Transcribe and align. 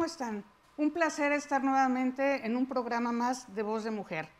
¿cómo 0.00 0.06
están? 0.06 0.42
Un 0.78 0.92
placer 0.92 1.30
estar 1.32 1.62
nuevamente 1.62 2.46
en 2.46 2.56
un 2.56 2.66
programa 2.66 3.12
más 3.12 3.54
de 3.54 3.62
Voz 3.62 3.84
de 3.84 3.90
Mujer. 3.90 4.30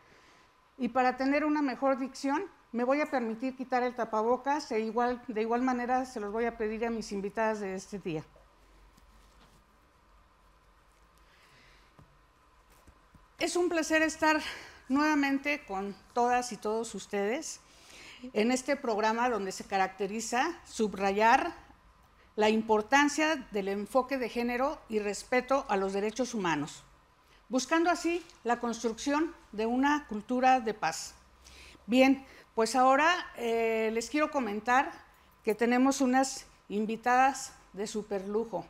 Y 0.79 0.89
para 0.89 1.19
tener 1.19 1.45
una 1.45 1.61
mejor 1.61 1.99
dicción, 1.99 2.45
me 2.73 2.83
voy 2.83 3.03
a 3.03 3.11
permitir 3.11 3.55
quitar 3.55 3.83
el 3.83 3.95
tapabocas 3.95 4.73
e 4.73 4.81
igual, 4.81 5.23
de 5.29 5.43
igual 5.43 5.61
manera 5.61 6.07
se 6.07 6.19
los 6.19 6.33
voy 6.33 6.47
a 6.47 6.57
pedir 6.57 6.87
a 6.87 6.91
mis 6.91 7.13
invitadas 7.13 7.61
de 7.61 7.75
este 7.75 7.99
día. 7.99 8.25
Es 13.39 13.55
un 13.55 13.69
placer 13.69 14.01
estar 14.01 14.41
nuevamente 14.89 15.67
con 15.67 15.95
todas 16.15 16.53
y 16.53 16.57
todos 16.57 16.95
ustedes 16.95 17.61
en 18.33 18.51
este 18.51 18.77
programa 18.77 19.29
donde 19.29 19.53
se 19.53 19.65
caracteriza 19.65 20.59
subrayar 20.65 21.53
la 22.41 22.49
importancia 22.49 23.37
del 23.51 23.69
enfoque 23.69 24.17
de 24.17 24.31
género 24.31 24.81
y 24.89 24.99
respeto 24.99 25.67
a 25.69 25.77
los 25.77 25.93
derechos 25.93 26.33
humanos, 26.33 26.85
buscando 27.51 27.91
así 27.91 28.25
la 28.45 28.59
construcción 28.61 29.35
de 29.53 29.67
una 29.67 30.07
cultura 30.07 30.61
de 30.61 30.73
paz. 30.73 31.13
Bien, 31.85 32.25
pues 32.55 32.77
ahora 32.77 33.15
eh, 33.37 33.91
les 33.93 34.09
quiero 34.09 34.31
comentar 34.31 34.91
que 35.45 35.55
tenemos 35.55 36.01
unas 36.01 36.47
invitadas 36.71 37.53
de 37.75 37.87
super 37.87 38.27
lujo, 38.27 38.65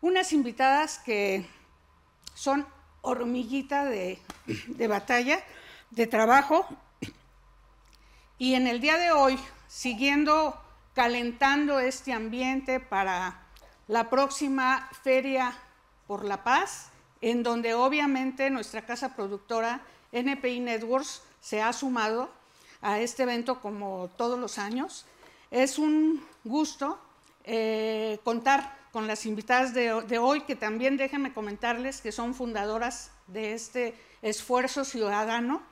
unas 0.00 0.32
invitadas 0.32 0.98
que 0.98 1.46
son 2.34 2.66
hormiguita 3.02 3.84
de, 3.84 4.18
de 4.66 4.88
batalla, 4.88 5.44
de 5.92 6.08
trabajo, 6.08 6.66
y 8.36 8.54
en 8.54 8.66
el 8.66 8.80
día 8.80 8.98
de 8.98 9.12
hoy, 9.12 9.38
siguiendo 9.68 10.60
calentando 10.94 11.80
este 11.80 12.12
ambiente 12.12 12.80
para 12.80 13.42
la 13.88 14.08
próxima 14.08 14.88
Feria 15.02 15.52
por 16.06 16.24
la 16.24 16.44
Paz, 16.44 16.90
en 17.20 17.42
donde 17.42 17.74
obviamente 17.74 18.48
nuestra 18.50 18.86
casa 18.86 19.14
productora 19.14 19.80
NPI 20.12 20.60
Networks 20.60 21.22
se 21.40 21.60
ha 21.60 21.72
sumado 21.72 22.30
a 22.80 23.00
este 23.00 23.24
evento 23.24 23.60
como 23.60 24.10
todos 24.16 24.38
los 24.38 24.58
años. 24.58 25.06
Es 25.50 25.78
un 25.78 26.24
gusto 26.44 26.98
eh, 27.44 28.18
contar 28.24 28.78
con 28.92 29.08
las 29.08 29.26
invitadas 29.26 29.74
de, 29.74 30.18
hoy, 30.18 30.42
que 30.42 30.54
también 30.54 30.96
déjenme 30.96 31.32
comentarles 31.32 32.00
que 32.00 32.12
son 32.12 32.32
fundadoras 32.32 33.10
de 33.26 33.52
este 33.52 33.94
esfuerzo 34.22 34.84
ciudadano. 34.84 35.62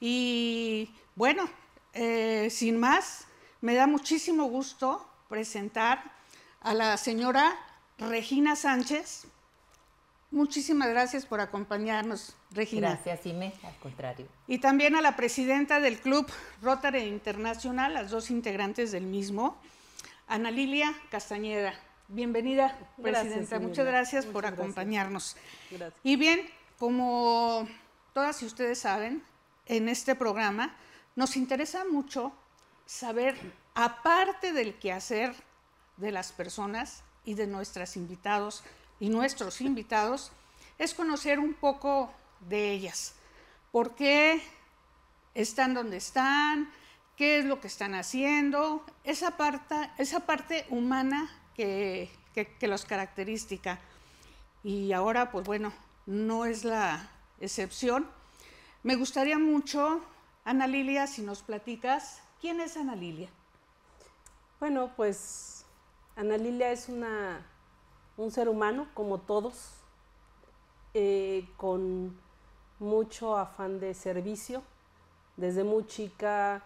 Y 0.00 0.90
bueno, 1.14 1.46
eh, 1.92 2.48
sin 2.50 2.78
más, 2.78 3.26
me 3.60 3.74
da 3.74 3.86
muchísimo 3.86 4.46
gusto 4.46 5.06
presentar 5.28 6.12
a 6.60 6.74
la 6.74 6.96
señora 6.96 7.56
Regina 7.98 8.56
Sánchez. 8.56 9.26
Muchísimas 10.30 10.88
gracias 10.88 11.26
por 11.26 11.40
acompañarnos, 11.40 12.36
Regina. 12.52 12.90
Gracias, 12.90 13.26
Ime, 13.26 13.52
al 13.64 13.76
contrario. 13.78 14.26
Y 14.46 14.58
también 14.58 14.94
a 14.94 15.00
la 15.00 15.16
presidenta 15.16 15.80
del 15.80 15.98
Club 15.98 16.30
Rotary 16.62 17.00
Internacional, 17.00 17.94
las 17.94 18.10
dos 18.10 18.30
integrantes 18.30 18.92
del 18.92 19.06
mismo, 19.06 19.56
Ana 20.28 20.50
Lilia 20.50 20.94
Castañeda. 21.10 21.74
Bienvenida, 22.08 22.78
presidenta. 23.00 23.58
Muchas 23.58 23.86
gracias 23.86 24.26
por 24.26 24.46
acompañarnos. 24.46 25.36
Y 26.02 26.16
bien, 26.16 26.48
como 26.78 27.68
todas 28.12 28.42
y 28.42 28.46
ustedes 28.46 28.78
saben, 28.78 29.22
en 29.66 29.88
este 29.88 30.14
programa 30.14 30.74
nos 31.16 31.36
interesa 31.36 31.84
mucho 31.84 32.32
saber, 32.90 33.36
aparte 33.74 34.52
del 34.52 34.74
quehacer 34.74 35.32
de 35.96 36.10
las 36.10 36.32
personas 36.32 37.04
y 37.24 37.34
de 37.34 37.46
nuestros 37.46 37.96
invitados 37.96 38.64
y 38.98 39.10
nuestros 39.10 39.60
invitados, 39.60 40.32
es 40.76 40.92
conocer 40.92 41.38
un 41.38 41.54
poco 41.54 42.12
de 42.40 42.72
ellas. 42.72 43.14
¿Por 43.70 43.94
qué 43.94 44.42
están 45.34 45.72
donde 45.72 45.98
están? 45.98 46.68
¿Qué 47.16 47.38
es 47.38 47.44
lo 47.44 47.60
que 47.60 47.68
están 47.68 47.94
haciendo? 47.94 48.84
Esa 49.04 49.36
parte, 49.36 49.88
esa 49.96 50.26
parte 50.26 50.66
humana 50.68 51.30
que, 51.54 52.10
que 52.34 52.66
los 52.66 52.84
caracteriza. 52.84 53.78
Y 54.64 54.92
ahora, 54.92 55.30
pues 55.30 55.46
bueno, 55.46 55.72
no 56.06 56.44
es 56.44 56.64
la 56.64 57.08
excepción. 57.40 58.10
Me 58.82 58.96
gustaría 58.96 59.38
mucho, 59.38 60.02
Ana 60.44 60.66
Lilia, 60.66 61.06
si 61.06 61.22
nos 61.22 61.42
platicas 61.42 62.22
¿Quién 62.40 62.58
es 62.62 62.74
Ana 62.78 62.96
Lilia? 62.96 63.28
Bueno, 64.60 64.90
pues 64.96 65.66
Ana 66.16 66.38
Lilia 66.38 66.72
es 66.72 66.88
una, 66.88 67.46
un 68.16 68.30
ser 68.30 68.48
humano 68.48 68.88
como 68.94 69.18
todos, 69.18 69.74
eh, 70.94 71.46
con 71.58 72.18
mucho 72.78 73.36
afán 73.36 73.78
de 73.78 73.92
servicio. 73.92 74.62
Desde 75.36 75.64
muy 75.64 75.86
chica, 75.86 76.62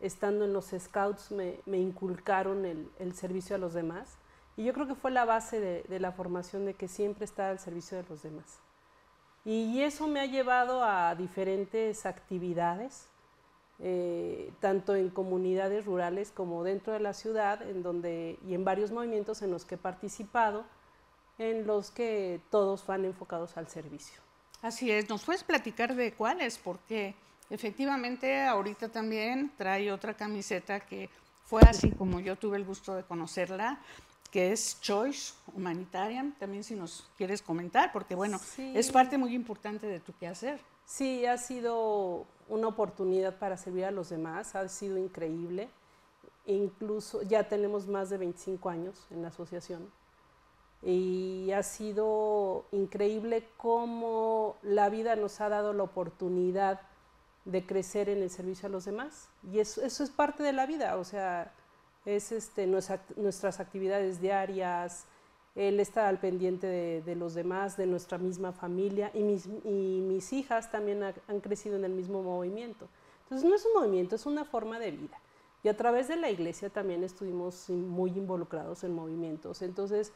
estando 0.00 0.46
en 0.46 0.54
los 0.54 0.72
scouts, 0.78 1.30
me, 1.30 1.60
inculcaron 1.78 2.64
el, 2.64 3.14
servicio 3.14 3.54
a 3.54 3.58
los 3.58 3.74
demás. 3.74 4.16
Y 4.56 4.64
yo 4.64 4.72
creo 4.72 4.86
que 4.86 4.94
fue 4.94 5.10
la 5.10 5.26
base 5.26 5.60
de, 5.60 5.82
de 5.82 6.00
la 6.00 6.12
formación 6.12 6.64
de 6.64 6.72
que 6.72 6.88
siempre 6.88 7.26
está 7.26 7.50
al 7.50 7.58
servicio 7.58 7.98
de 7.98 8.08
los 8.08 8.22
demás. 8.22 8.60
Y 9.44 9.82
eso 9.82 10.06
me 10.08 10.20
ha 10.20 10.26
llevado 10.26 10.82
a 10.82 11.14
diferentes 11.14 12.06
actividades 12.06 13.08
eh, 13.80 14.52
tanto 14.60 14.96
en 14.96 15.08
comunidades 15.08 15.84
rurales 15.84 16.32
como 16.32 16.64
dentro 16.64 16.92
de 16.92 17.00
la 17.00 17.14
ciudad, 17.14 17.62
en 17.62 17.82
donde, 17.82 18.38
y 18.46 18.54
en 18.54 18.64
varios 18.64 18.90
movimientos 18.90 19.42
en 19.42 19.50
los 19.50 19.64
que 19.64 19.76
he 19.76 19.78
participado, 19.78 20.64
en 21.38 21.66
los 21.66 21.90
que 21.90 22.40
todos 22.50 22.84
van 22.86 23.04
enfocados 23.04 23.56
al 23.56 23.68
servicio. 23.68 24.20
Así 24.62 24.90
es, 24.90 25.08
¿nos 25.08 25.24
puedes 25.24 25.44
platicar 25.44 25.94
de 25.94 26.12
cuáles? 26.12 26.58
Porque 26.58 27.14
efectivamente 27.48 28.42
ahorita 28.42 28.88
también 28.88 29.52
trae 29.56 29.92
otra 29.92 30.14
camiseta 30.14 30.80
que 30.80 31.08
fue 31.44 31.62
así 31.62 31.92
como 31.92 32.18
yo 32.20 32.36
tuve 32.36 32.56
el 32.56 32.64
gusto 32.64 32.96
de 32.96 33.04
conocerla, 33.04 33.78
que 34.30 34.52
es 34.52 34.80
Choice 34.80 35.34
Humanitarian, 35.54 36.32
también 36.38 36.64
si 36.64 36.74
nos 36.74 37.08
quieres 37.16 37.40
comentar, 37.40 37.92
porque 37.92 38.14
bueno, 38.14 38.40
es 38.58 38.90
parte 38.90 39.16
muy 39.16 39.34
importante 39.34 39.86
de 39.86 40.00
tu 40.00 40.12
quehacer. 40.12 40.60
Sí, 40.88 41.26
ha 41.26 41.36
sido 41.36 42.24
una 42.48 42.68
oportunidad 42.68 43.38
para 43.38 43.58
servir 43.58 43.84
a 43.84 43.90
los 43.90 44.08
demás, 44.08 44.54
ha 44.54 44.66
sido 44.68 44.96
increíble. 44.96 45.68
Incluso 46.46 47.20
ya 47.20 47.46
tenemos 47.46 47.86
más 47.86 48.08
de 48.08 48.16
25 48.16 48.70
años 48.70 49.06
en 49.10 49.20
la 49.20 49.28
asociación 49.28 49.90
y 50.82 51.50
ha 51.52 51.62
sido 51.62 52.64
increíble 52.72 53.46
cómo 53.58 54.56
la 54.62 54.88
vida 54.88 55.14
nos 55.14 55.42
ha 55.42 55.50
dado 55.50 55.74
la 55.74 55.82
oportunidad 55.82 56.80
de 57.44 57.66
crecer 57.66 58.08
en 58.08 58.22
el 58.22 58.30
servicio 58.30 58.68
a 58.68 58.70
los 58.70 58.86
demás. 58.86 59.28
Y 59.52 59.58
eso, 59.58 59.82
eso 59.82 60.02
es 60.02 60.08
parte 60.08 60.42
de 60.42 60.54
la 60.54 60.64
vida, 60.64 60.96
o 60.96 61.04
sea, 61.04 61.52
es 62.06 62.32
este, 62.32 62.66
nuestras 62.66 63.60
actividades 63.60 64.22
diarias, 64.22 65.04
él 65.58 65.80
está 65.80 66.08
al 66.08 66.20
pendiente 66.20 66.68
de, 67.04 67.16
los 67.16 67.34
demás, 67.34 67.76
de 67.76 67.86
nuestra 67.86 68.16
misma 68.16 68.52
familia 68.52 69.10
y 69.12 69.24
mis, 69.24 70.32
hijas 70.32 70.70
también 70.70 71.02
han 71.02 71.40
crecido 71.40 71.76
en 71.76 71.84
el 71.84 71.92
mismo 71.92 72.22
movimiento. 72.22 72.86
Entonces 73.24 73.48
no 73.48 73.56
es 73.56 73.66
un 73.66 73.82
movimiento, 73.82 74.14
es 74.14 74.24
una 74.24 74.44
forma 74.44 74.78
de 74.78 74.92
vida. 74.92 75.18
Y 75.64 75.68
a 75.68 75.76
través 75.76 76.06
de 76.06 76.16
la 76.16 76.30
iglesia 76.30 76.70
también 76.70 77.02
estuvimos 77.02 77.68
muy 77.68 78.10
involucrados 78.10 78.84
en 78.84 78.94
movimientos. 78.94 79.60
Entonces 79.62 80.12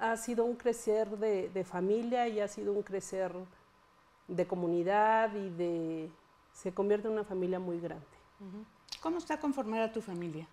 ha 0.00 0.16
sido 0.16 0.44
un 0.44 0.56
crecer 0.56 1.16
de, 1.18 1.64
familia 1.64 2.26
y 2.26 2.40
ha 2.40 2.48
sido 2.48 2.72
un 2.72 2.82
crecer 2.82 3.32
de 4.26 4.46
comunidad 4.48 5.30
y 5.36 6.10
se 6.52 6.74
convierte 6.74 7.06
en 7.06 7.14
una 7.14 7.24
familia 7.24 7.60
muy 7.60 7.78
grande. 7.78 8.04
¿Cómo 9.00 9.18
está 9.18 9.38
conformada 9.38 9.92
tu 9.92 10.02
familia? 10.02 10.48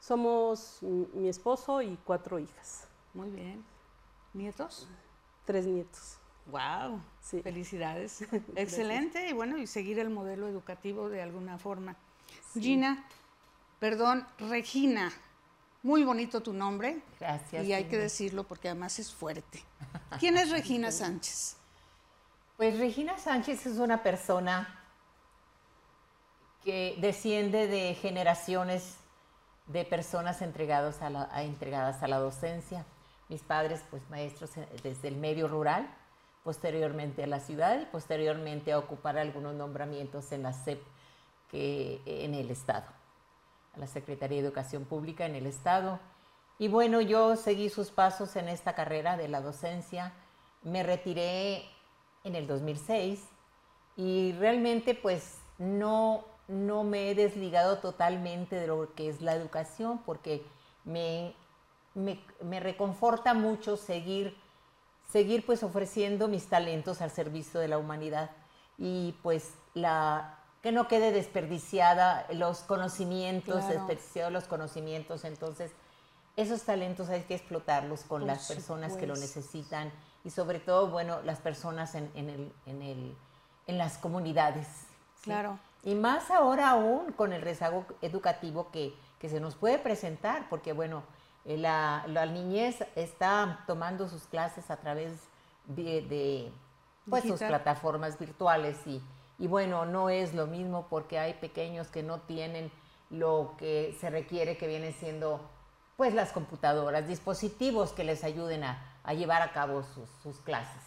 Somos 0.00 0.78
mi 0.82 1.28
esposo 1.28 1.82
y 1.82 1.98
cuatro 2.04 2.38
hijas. 2.38 2.86
Muy 3.14 3.30
bien. 3.30 3.64
¿Nietos? 4.34 4.86
Tres 5.44 5.66
nietos. 5.66 6.18
Wow, 6.46 7.00
sí. 7.20 7.42
felicidades. 7.42 8.24
Excelente 8.56 9.28
y 9.28 9.32
bueno, 9.32 9.58
y 9.58 9.66
seguir 9.66 9.98
el 9.98 10.10
modelo 10.10 10.46
educativo 10.46 11.08
de 11.08 11.22
alguna 11.22 11.58
forma. 11.58 11.96
Gina, 12.54 13.04
perdón, 13.80 14.26
Regina, 14.38 15.12
muy 15.82 16.04
bonito 16.04 16.42
tu 16.42 16.52
nombre. 16.52 17.00
Gracias. 17.18 17.64
Y 17.64 17.72
hay 17.72 17.84
que 17.84 17.98
decirlo 17.98 18.44
porque 18.44 18.68
además 18.68 18.98
es 18.98 19.12
fuerte. 19.12 19.62
¿Quién 20.20 20.36
es 20.36 20.50
Regina 20.50 20.90
Sánchez? 20.92 21.56
Pues 22.56 22.78
Regina 22.78 23.18
Sánchez 23.18 23.66
es 23.66 23.78
una 23.78 24.02
persona 24.02 24.82
que 26.64 26.96
desciende 27.00 27.66
de 27.66 27.94
generaciones 27.94 28.96
de 29.66 29.84
personas 29.84 30.42
entregados 30.42 31.02
a 31.02 31.42
entregadas 31.42 32.02
a 32.02 32.08
la 32.08 32.18
docencia. 32.18 32.84
Mis 33.28 33.42
padres, 33.42 33.82
pues 33.90 34.02
maestros 34.08 34.50
desde 34.82 35.08
el 35.08 35.16
medio 35.16 35.48
rural, 35.48 35.88
posteriormente 36.44 37.24
a 37.24 37.26
la 37.26 37.40
ciudad 37.40 37.80
y 37.80 37.86
posteriormente 37.86 38.72
a 38.72 38.78
ocupar 38.78 39.18
algunos 39.18 39.54
nombramientos 39.54 40.30
en 40.30 40.44
la 40.44 40.52
SEP 40.52 40.80
que, 41.50 42.00
en 42.06 42.34
el 42.34 42.50
Estado, 42.50 42.86
a 43.74 43.78
la 43.80 43.88
Secretaría 43.88 44.40
de 44.40 44.46
Educación 44.46 44.84
Pública 44.84 45.26
en 45.26 45.34
el 45.34 45.46
Estado. 45.46 45.98
Y 46.58 46.68
bueno, 46.68 47.00
yo 47.00 47.34
seguí 47.34 47.68
sus 47.68 47.90
pasos 47.90 48.36
en 48.36 48.48
esta 48.48 48.74
carrera 48.74 49.16
de 49.16 49.26
la 49.26 49.40
docencia. 49.40 50.12
Me 50.62 50.84
retiré 50.84 51.64
en 52.22 52.36
el 52.36 52.46
2006 52.46 53.24
y 53.96 54.32
realmente 54.38 54.94
pues 54.94 55.38
no, 55.58 56.24
no 56.48 56.84
me 56.84 57.10
he 57.10 57.14
desligado 57.14 57.78
totalmente 57.78 58.56
de 58.56 58.66
lo 58.68 58.94
que 58.94 59.08
es 59.08 59.20
la 59.20 59.34
educación 59.34 59.98
porque 60.04 60.44
me, 60.84 61.34
me, 61.94 62.60
reconforta 62.60 63.34
mucho 63.34 63.76
seguir, 63.76 64.36
seguir 65.10 65.44
pues 65.44 65.62
ofreciendo 65.62 66.28
mis 66.28 66.48
talentos 66.48 67.00
al 67.00 67.10
servicio 67.10 67.58
de 67.60 67.68
la 67.68 67.78
humanidad. 67.78 68.30
Y 68.78 69.12
pues 69.22 69.54
la, 69.74 70.38
que 70.62 70.72
no 70.72 70.86
quede 70.86 71.12
desperdiciada 71.12 72.26
los 72.32 72.60
conocimientos, 72.60 73.66
desperdiciados 73.68 74.32
los 74.32 74.44
conocimientos, 74.44 75.24
entonces 75.24 75.72
esos 76.36 76.62
talentos 76.62 77.08
hay 77.08 77.22
que 77.22 77.34
explotarlos 77.34 78.02
con 78.02 78.26
las 78.26 78.46
personas 78.46 78.96
que 78.96 79.06
lo 79.06 79.14
necesitan 79.14 79.90
y 80.22 80.30
sobre 80.30 80.60
todo, 80.60 80.88
bueno, 80.88 81.22
las 81.22 81.38
personas 81.38 81.94
en, 81.94 82.10
el, 82.14 82.52
en, 82.66 82.82
el, 82.82 83.16
en 83.66 83.78
las 83.78 83.96
comunidades. 83.96 84.66
Claro. 85.22 85.58
Y 85.86 85.94
más 85.94 86.30
ahora 86.30 86.68
aún 86.68 87.12
con 87.12 87.32
el 87.32 87.40
rezago 87.40 87.86
educativo 88.02 88.70
que, 88.70 88.94
que 89.18 89.30
se 89.30 89.40
nos 89.40 89.54
puede 89.54 89.78
presentar, 89.78 90.48
porque 90.50 90.74
bueno, 90.74 91.04
eh, 91.46 91.56
la, 91.56 92.04
la, 92.08 92.26
niñez 92.26 92.84
está 92.94 93.64
tomando 93.66 94.08
sus 94.08 94.24
clases 94.24 94.70
a 94.70 94.76
través 94.76 95.12
de, 95.64 96.02
de 96.02 96.52
pues, 97.08 97.24
sus 97.24 97.38
plataformas 97.38 98.18
virtuales 98.18 98.76
y, 98.86 99.00
y 99.38 99.46
bueno, 99.46 99.86
no 99.86 100.10
es 100.10 100.34
lo 100.34 100.46
mismo 100.46 100.88
porque 100.90 101.18
hay 101.18 101.34
pequeños 101.34 101.88
que 101.88 102.02
no 102.02 102.20
tienen 102.20 102.70
lo 103.10 103.54
que 103.56 103.96
se 104.00 104.10
requiere 104.10 104.56
que 104.56 104.66
viene 104.66 104.92
siendo 104.92 105.40
pues 105.96 106.14
las 106.14 106.32
computadoras, 106.32 107.08
dispositivos 107.08 107.92
que 107.92 108.04
les 108.04 108.22
ayuden 108.24 108.64
a, 108.64 108.82
llevar 109.14 109.40
a 109.40 109.52
cabo 109.52 109.82
sus, 110.22 110.36
clases. 110.40 110.82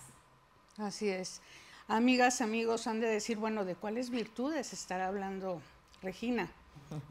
Así 0.78 1.10
es. 1.10 1.42
Amigas, 1.92 2.42
amigos, 2.42 2.86
han 2.86 3.00
de 3.00 3.08
decir, 3.08 3.38
bueno, 3.38 3.66
¿de 3.66 3.74
cuáles 3.74 4.12
virtudes 4.12 4.74
estará 4.74 5.08
hablando 5.08 5.60
Regina? 6.04 6.52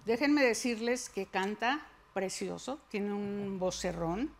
Déjenme 0.06 0.44
decirles 0.44 1.08
que 1.08 1.26
canta 1.26 1.84
precioso, 2.14 2.78
tiene 2.88 3.12
un 3.12 3.58
vocerrón, 3.58 4.30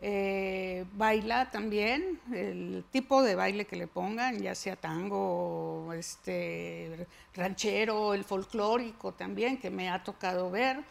eh, 0.00 0.86
baila 0.94 1.50
también, 1.50 2.18
el 2.32 2.82
tipo 2.90 3.22
de 3.22 3.34
baile 3.34 3.66
que 3.66 3.76
le 3.76 3.86
pongan, 3.86 4.40
ya 4.40 4.54
sea 4.54 4.74
tango, 4.74 5.92
este, 5.92 7.06
ranchero, 7.34 8.14
el 8.14 8.24
folclórico 8.24 9.12
también, 9.12 9.58
que 9.58 9.68
me 9.68 9.90
ha 9.90 10.02
tocado 10.02 10.50
ver, 10.50 10.82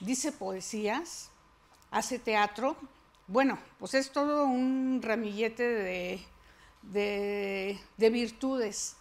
dice 0.00 0.30
poesías, 0.30 1.30
hace 1.90 2.18
teatro. 2.18 2.76
Bueno, 3.28 3.58
pues 3.78 3.94
es 3.94 4.12
todo 4.12 4.44
un 4.44 5.00
ramillete 5.02 5.66
de, 5.66 6.20
virtudes 6.82 7.76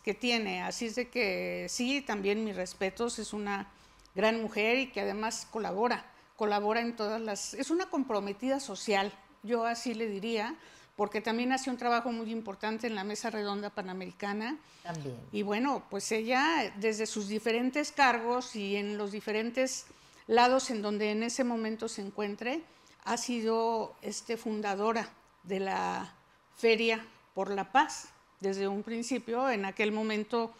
que 0.03 0.13
tiene. 0.13 0.63
Así 0.63 0.87
es 0.87 0.95
de 0.95 1.09
que 1.09 1.67
sí, 1.69 2.01
también 2.01 2.43
mis 2.43 2.55
respetos, 2.55 3.19
es 3.19 3.33
una 3.33 3.67
gran 4.15 4.41
mujer 4.41 4.77
y 4.77 4.91
que 4.91 5.01
además 5.01 5.47
colabora, 5.51 6.05
colabora 6.35 6.81
en 6.81 6.95
todas 6.95 7.21
las... 7.21 7.53
Es 7.53 7.71
una 7.71 7.89
comprometida 7.89 8.59
social, 8.59 9.13
yo 9.43 9.65
así 9.65 9.93
le 9.93 10.07
diría, 10.07 10.55
porque 10.95 11.21
también 11.21 11.53
hace 11.53 11.69
un 11.69 11.77
trabajo 11.77 12.11
muy 12.11 12.31
importante 12.31 12.87
en 12.87 12.95
la 12.95 13.03
Mesa 13.03 13.29
Redonda 13.29 13.69
Panamericana. 13.69 14.57
También. 14.83 15.17
Y 15.31 15.43
bueno, 15.43 15.83
pues 15.89 16.11
ella 16.11 16.73
desde 16.77 17.05
sus 17.05 17.27
diferentes 17.27 17.91
cargos 17.91 18.55
y 18.55 18.75
en 18.75 18.97
los 18.97 19.11
diferentes 19.11 19.85
lados 20.27 20.69
en 20.69 20.81
donde 20.81 21.11
en 21.11 21.23
ese 21.23 21.43
momento 21.43 21.87
se 21.87 22.01
encuentre, 22.01 22.61
ha 23.03 23.17
sido 23.17 23.95
este, 24.01 24.37
fundadora 24.37 25.09
de 25.43 25.59
la 25.59 26.13
Feria 26.55 27.05
por 27.39 27.51
la 27.51 27.71
Paz. 27.71 28.09
Desde 28.41 28.67
un 28.67 28.83
principio, 28.83 29.49
en 29.49 29.63
aquel 29.63 29.93
momento 29.93 30.53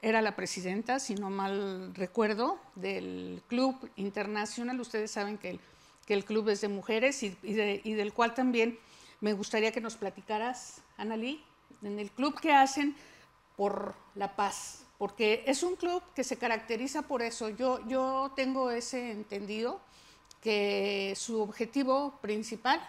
era 0.00 0.22
la 0.22 0.34
presidenta, 0.34 0.98
si 0.98 1.14
no 1.14 1.28
mal 1.28 1.94
recuerdo, 1.94 2.58
del 2.74 3.42
Club 3.48 3.76
Internacional. 3.96 4.80
Ustedes 4.80 5.10
saben 5.10 5.36
que 5.36 5.50
el, 5.50 5.60
que 6.06 6.14
el 6.14 6.24
club 6.24 6.48
es 6.48 6.62
de 6.62 6.68
mujeres 6.68 7.22
y, 7.22 7.34
del 7.92 8.14
cual 8.14 8.32
también 8.32 8.78
me 9.20 9.34
gustaría 9.34 9.72
que 9.72 9.82
nos 9.82 9.96
platicaras, 9.96 10.80
Analí, 10.96 11.44
en 11.82 11.98
el 11.98 12.10
club 12.10 12.40
que 12.40 12.54
hacen 12.54 12.96
por 13.58 13.94
la 14.14 14.34
paz, 14.36 14.86
porque 14.96 15.44
es 15.46 15.62
un 15.62 15.76
club 15.76 16.02
que 16.14 16.24
se 16.24 16.38
caracteriza 16.38 17.02
por 17.02 17.20
eso. 17.20 17.50
Yo, 17.50 17.86
yo 17.86 18.32
tengo 18.34 18.70
ese 18.70 19.10
entendido 19.10 19.82
que 20.40 21.12
su 21.14 21.42
objetivo 21.42 22.18
principal 22.22 22.80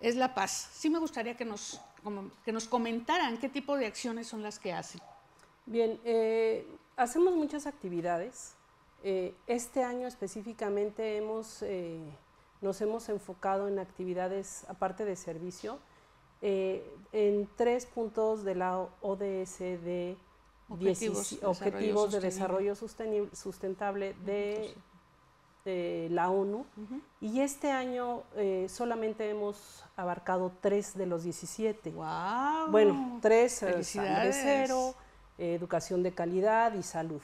es 0.00 0.16
la 0.16 0.34
paz. 0.34 0.70
Sí 0.72 0.90
me 0.90 0.98
gustaría 0.98 1.36
que 1.36 1.44
nos, 1.44 1.80
que 2.44 2.52
nos 2.52 2.68
comentaran 2.68 3.38
qué 3.38 3.48
tipo 3.48 3.76
de 3.76 3.86
acciones 3.86 4.26
son 4.26 4.42
las 4.42 4.58
que 4.58 4.72
hacen. 4.72 5.00
Bien, 5.66 6.00
eh, 6.04 6.66
hacemos 6.96 7.34
muchas 7.34 7.66
actividades. 7.66 8.54
Eh, 9.02 9.34
este 9.46 9.82
año 9.84 10.06
específicamente 10.06 11.16
hemos, 11.16 11.62
eh, 11.62 12.00
nos 12.60 12.80
hemos 12.80 13.08
enfocado 13.08 13.68
en 13.68 13.78
actividades, 13.78 14.64
aparte 14.68 15.04
de 15.04 15.16
servicio, 15.16 15.78
en 16.40 17.48
tres 17.56 17.84
puntos 17.84 18.44
de 18.44 18.54
la 18.54 18.78
ODS 19.02 19.58
de 19.58 20.16
Objetivos, 20.68 22.12
de 22.12 22.20
Desarrollo 22.20 22.74
Sustentable 22.76 24.14
de 24.24 24.74
la 25.64 26.30
ONU 26.30 26.64
y 27.20 27.40
este 27.40 27.70
año 27.70 28.22
eh, 28.36 28.66
solamente 28.68 29.28
hemos 29.28 29.84
abarcado 29.96 30.52
tres 30.60 30.96
de 30.96 31.04
los 31.04 31.24
17. 31.24 31.90
Wow, 31.90 32.70
bueno, 32.70 33.18
tres, 33.20 33.62
eh, 33.62 33.82
hambre 33.98 34.32
cero, 34.32 34.94
educación 35.36 36.02
de 36.02 36.14
calidad 36.14 36.72
y 36.74 36.82
salud. 36.82 37.20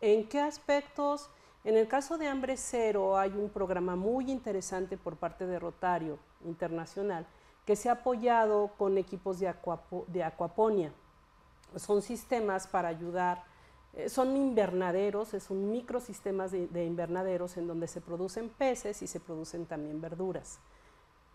¿En 0.00 0.28
qué 0.28 0.40
aspectos? 0.40 1.30
En 1.64 1.76
el 1.76 1.86
caso 1.86 2.18
de 2.18 2.26
hambre 2.26 2.56
cero 2.56 3.16
hay 3.16 3.30
un 3.30 3.48
programa 3.48 3.94
muy 3.94 4.30
interesante 4.32 4.96
por 4.96 5.16
parte 5.16 5.46
de 5.46 5.60
Rotario 5.60 6.18
Internacional 6.44 7.26
que 7.64 7.76
se 7.76 7.88
ha 7.88 7.92
apoyado 7.92 8.72
con 8.76 8.98
equipos 8.98 9.38
de, 9.38 9.54
de 10.08 10.24
acuaponia. 10.24 10.92
Son 11.76 12.02
sistemas 12.02 12.66
para 12.66 12.88
ayudar 12.88 13.44
eh, 13.94 14.08
son 14.08 14.36
invernaderos, 14.36 15.34
es 15.34 15.50
un 15.50 15.70
microsistemas 15.70 16.52
de, 16.52 16.66
de, 16.68 16.84
invernaderos 16.84 17.56
en 17.56 17.66
donde 17.66 17.88
se 17.88 18.00
producen 18.00 18.48
peces 18.48 19.02
y 19.02 19.06
se 19.06 19.20
producen 19.20 19.66
también 19.66 20.00
verduras. 20.00 20.58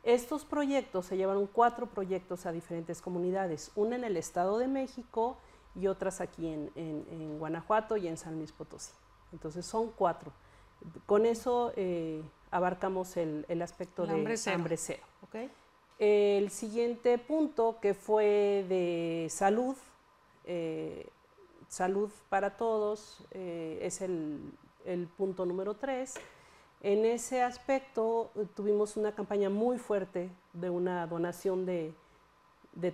Estos 0.04 0.46
proyectos 0.46 1.06
se 1.06 1.18
llevaron 1.18 1.48
cuatro 1.48 1.88
proyectos 1.88 2.46
a 2.46 2.52
diferentes 2.52 3.02
comunidades, 3.02 3.72
una 3.76 3.98
en 3.98 4.06
el 4.06 4.16
Estado 4.16 4.58
de 4.58 4.68
México 4.68 5.38
y 5.76 5.88
otras 5.88 6.22
aquí 6.22 6.48
en, 6.48 7.40
Guanajuato 7.40 7.98
y 7.98 8.08
en 8.08 8.18
San 8.18 8.36
Luis 8.36 8.52
Potosí. 8.52 8.94
Entonces 9.32 9.66
son 9.66 9.92
cuatro. 9.92 10.32
Con 11.06 11.26
eso 11.26 11.74
eh, 11.76 12.22
abarcamos 12.52 13.18
el, 13.18 13.62
aspecto 13.62 14.06
de 14.06 14.14
hambre 14.14 14.38
cero. 14.38 14.64
El 16.00 16.52
siguiente 16.52 17.18
punto 17.18 17.78
que 17.82 17.94
fue 17.94 18.66
de 18.70 19.28
salud, 19.30 19.76
eh, 20.46 21.10
salud 21.68 22.12
para 22.30 22.58
todos 22.58 23.26
eh, 23.32 23.80
es 23.82 24.02
el, 24.02 24.54
punto 25.18 25.46
número 25.46 25.76
tres. 25.76 26.16
En 26.82 27.06
ese 27.06 27.42
aspecto 27.42 28.32
eh, 28.36 28.46
tuvimos 28.56 28.98
una 28.98 29.14
campaña 29.14 29.50
muy 29.50 29.78
fuerte 29.78 30.30
de 30.54 30.70
una 30.70 31.06
donación 31.08 31.66
de, 31.66 31.94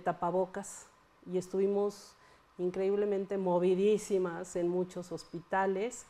tapabocas 0.02 0.86
y 1.30 1.38
estuvimos 1.38 2.16
increíblemente 2.58 3.38
movidísimas 3.38 4.56
en 4.56 4.68
muchos 4.68 5.12
hospitales. 5.12 6.06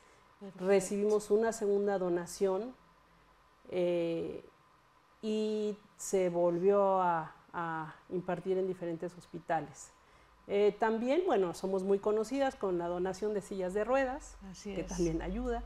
Recibimos 0.57 1.31
una 1.31 1.53
segunda 1.53 1.99
donación 1.99 2.75
eh, 3.71 4.45
y 5.23 5.77
se 5.97 6.29
volvió 6.29 7.01
a 7.01 7.95
impartir 8.11 8.59
en 8.59 8.67
diferentes 8.67 9.17
hospitales. 9.17 9.93
Eh, 10.47 10.77
también, 10.79 11.23
bueno, 11.27 11.55
somos 11.55 11.83
muy 11.83 11.99
conocidas 11.99 12.55
con 12.55 12.79
la 12.79 12.87
donación 12.87 13.33
de 13.33 13.41
sillas 13.41 13.73
de 13.73 13.85
ruedas, 13.85 14.37
que 14.63 14.85
también 14.85 15.23
ayuda. 15.23 15.63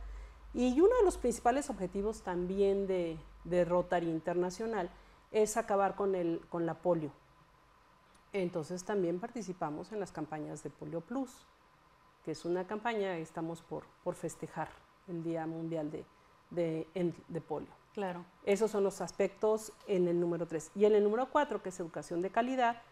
Y 0.55 0.81
uno 0.81 0.97
de 0.97 1.05
los 1.05 1.19
principales 1.19 1.69
objetivos 1.71 2.23
también 2.23 2.87
de, 2.87 3.19
Rotary 3.65 4.09
Internacional 4.09 4.91
es 5.31 5.57
acabar 5.57 5.95
con, 5.95 6.15
el, 6.15 6.41
con 6.49 6.67
la 6.67 6.75
polio. 6.75 7.11
Entonces 8.33 8.85
también 8.85 9.21
participamos 9.21 9.91
en 9.93 10.01
las 10.01 10.13
campañas 10.13 10.63
de 10.63 10.71
Polio 10.71 11.01
Plus, 11.01 11.47
que 12.25 12.33
es 12.33 12.45
una 12.45 12.67
campaña, 12.67 13.17
estamos 13.17 13.63
por, 13.63 13.85
por 14.05 14.15
festejar 14.15 14.69
el 15.09 15.23
Día 15.23 15.47
Mundial 15.47 15.91
de, 15.91 16.05
de, 16.51 16.87
de 17.29 17.41
polio. 17.41 17.71
Claro. 17.95 18.25
Esos 18.45 18.71
son 18.71 18.85
los 18.85 19.01
aspectos 19.01 19.73
en 19.87 20.09
el 20.09 20.21
número 20.21 20.47
3. 20.47 20.73
Y 20.75 20.85
en 20.85 20.95
el 20.95 21.05
número 21.05 21.31
4, 21.31 21.63
que 21.63 21.71
es 21.71 21.81
educación 21.81 22.23
de 22.23 22.31
calidad, 22.31 22.83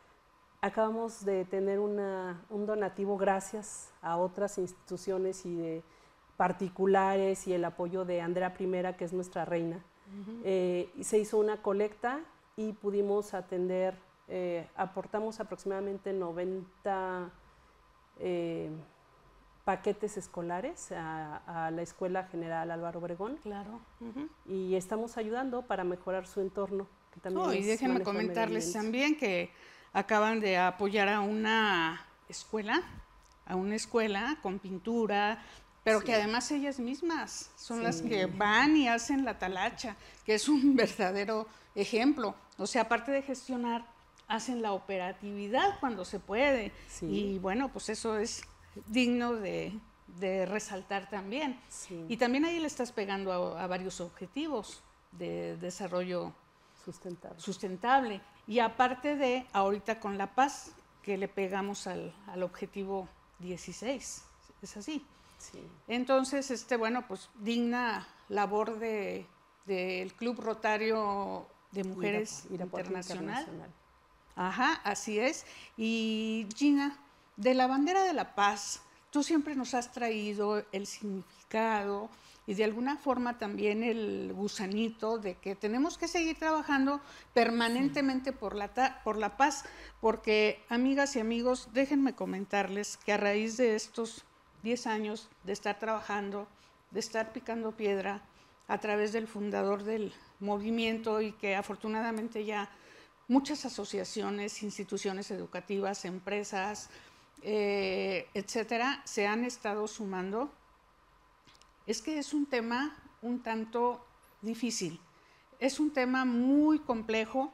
Acabamos 0.61 1.25
de 1.25 1.45
tener 1.45 1.79
un 1.79 2.67
donativo 2.67 3.17
gracias 3.17 3.93
a 4.03 4.17
otras 4.17 4.59
instituciones 4.59 5.45
y 5.47 5.55
de 5.55 5.83
particulares 6.37 7.47
y 7.47 7.53
el 7.53 7.65
apoyo 7.65 8.05
de 8.05 8.21
Andrea 8.21 8.55
Primera, 8.55 8.97
que 8.97 9.05
es 9.05 9.13
nuestra 9.13 9.45
reina, 9.45 9.83
Eh, 10.45 10.89
se 11.03 11.19
hizo 11.19 11.39
una 11.39 11.63
colecta 11.63 12.21
y 12.57 12.73
pudimos 12.73 13.35
atender, 13.35 13.99
eh, 14.29 14.69
aportamos 14.77 15.41
aproximadamente 15.41 16.13
90 16.13 17.31
eh, 18.21 18.71
paquetes 19.65 20.17
escolares 20.17 20.93
a, 20.93 21.71
la 21.75 21.83
Escuela 21.83 22.25
General 22.25 22.71
Álvaro 22.71 23.01
Obregón. 23.01 23.37
Claro. 23.43 23.81
Y 24.47 24.77
estamos 24.77 25.17
ayudando 25.17 25.63
para 25.63 25.83
mejorar 25.83 26.27
su 26.27 26.41
entorno. 26.41 26.87
Que 27.13 27.21
también 27.21 27.53
y 27.55 27.67
déjenme 27.67 28.03
comentarles 28.03 28.73
también 28.73 29.19
que 29.19 29.51
acaban 29.97 30.41
de 30.41 30.59
apoyar 30.59 31.09
a 31.09 31.21
una 31.21 32.05
escuela, 32.29 32.83
a 33.47 33.57
una 33.57 33.77
escuela 33.77 34.37
con 34.43 34.59
pintura, 34.59 35.43
pero 35.83 36.03
que 36.03 36.13
además 36.13 36.51
ellas 36.51 36.79
mismas 36.79 37.51
son 37.57 37.83
las 37.83 38.03
que 38.03 38.27
van 38.27 38.77
y 38.77 38.89
hacen 38.89 39.25
la 39.25 39.39
talacha, 39.39 39.97
que 40.27 40.35
es 40.35 40.51
un 40.51 40.77
verdadero 40.77 41.47
ejemplo. 41.75 42.35
O 42.59 42.67
sea, 42.67 42.83
aparte 42.83 43.11
de 43.11 43.23
gestionar, 43.23 43.87
hacen 44.29 44.61
la 44.61 44.73
operatividad 44.73 45.81
cuando 45.81 46.05
se 46.05 46.21
puede. 46.21 46.73
Y 47.01 47.39
bueno, 47.39 47.73
pues 47.73 47.89
eso 47.89 48.19
es 48.19 48.43
digno 48.89 49.33
de, 49.33 49.81
resaltar 50.47 51.09
también. 51.09 51.59
Y 52.07 52.19
también 52.19 52.45
ahí 52.45 52.61
le 52.61 52.67
estás 52.67 52.93
pegando 52.93 53.57
a, 53.57 53.67
varios 53.67 54.03
objetivos 54.03 54.83
de 55.13 55.57
desarrollo 55.57 56.35
sustentable. 56.85 57.41
sustentable. 57.41 58.21
Y 58.47 58.61
aparte 58.61 59.17
de, 59.17 59.47
ahorita 59.53 60.01
con 60.01 60.19
la 60.19 60.35
paz, 60.35 60.73
que 61.03 61.17
le 61.17 61.29
pegamos 61.29 61.87
al, 61.87 62.13
objetivo 62.43 63.09
16. 63.41 64.25
Es 64.63 64.77
así. 64.77 65.05
Entonces, 65.87 66.51
este, 66.51 66.77
bueno, 66.77 67.07
pues 67.07 67.29
digna 67.41 68.07
labor 68.29 68.79
del 68.79 69.27
de, 69.67 70.13
Club 70.17 70.41
Rotario 70.41 71.47
de 71.73 71.85
Mujeres 71.85 72.47
Internacional. 72.51 73.47
Ajá, 74.35 74.81
así 74.85 75.19
es. 75.19 75.47
Y 75.77 76.49
Gina, 76.57 76.99
de 77.37 77.55
la 77.55 77.67
bandera 77.67 78.03
de 78.05 78.13
la 78.13 78.35
paz, 78.35 78.83
tú 79.11 79.23
siempre 79.23 79.55
nos 79.55 79.75
has 79.75 79.93
traído 79.93 80.65
el 80.73 80.87
significado, 80.87 82.11
y 82.47 82.55
de 82.55 82.65
alguna 82.65 82.97
forma 82.97 83.39
también 83.39 83.83
el 83.83 84.33
gusanito 84.33 85.19
de 85.19 85.35
que 85.35 85.57
tenemos 85.57 85.99
que 85.99 86.09
seguir 86.09 86.39
trabajando 86.39 87.01
permanentemente 87.35 88.33
por, 88.33 88.55
la 88.55 89.03
por 89.03 89.17
la 89.17 89.37
paz, 89.37 89.65
porque 90.01 90.63
amigas 90.69 91.17
y 91.17 91.21
amigos, 91.21 91.69
déjenme 91.73 92.15
comentarles 92.15 92.97
que 92.99 93.13
a 93.13 93.17
raíz 93.17 93.57
de 93.57 93.75
estos 93.75 94.25
10 94.63 94.87
años 94.87 95.29
de 95.45 95.53
estar 95.53 95.79
trabajando, 95.79 96.47
de 96.93 97.01
estar 97.01 97.33
picando 97.33 97.73
piedra 97.73 98.23
a 98.69 98.79
través 98.79 99.13
del 99.13 99.27
fundador 99.27 99.83
del 99.83 100.13
movimiento 100.41 101.21
y 101.21 101.33
que 101.33 101.57
afortunadamente 101.57 102.45
ya 102.45 102.71
muchas 103.29 103.65
asociaciones, 103.65 104.63
instituciones 104.63 105.31
educativas, 105.31 106.05
empresas, 106.05 106.91
eh, 107.43 108.29
etcétera, 108.35 109.03
se 109.05 109.27
han 109.27 109.45
estado 109.45 109.87
sumando 109.89 110.51
es 111.87 112.03
que 112.03 112.19
es 112.19 112.35
un 112.35 112.47
tema 112.47 112.97
un 113.23 113.43
tanto 113.43 114.05
difícil. 114.43 115.01
Es 115.59 115.81
un 115.81 115.91
tema 115.91 116.25
muy 116.25 116.79
complejo, 116.79 117.53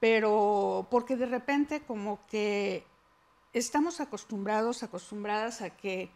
pero 0.00 0.86
porque 0.90 1.16
de 1.16 1.26
repente 1.26 1.82
como 1.82 2.24
que 2.26 2.84
estamos 3.52 4.00
acostumbrados, 4.00 4.82
acostumbradas 4.82 5.60
a 5.60 5.70
que, 5.70 6.10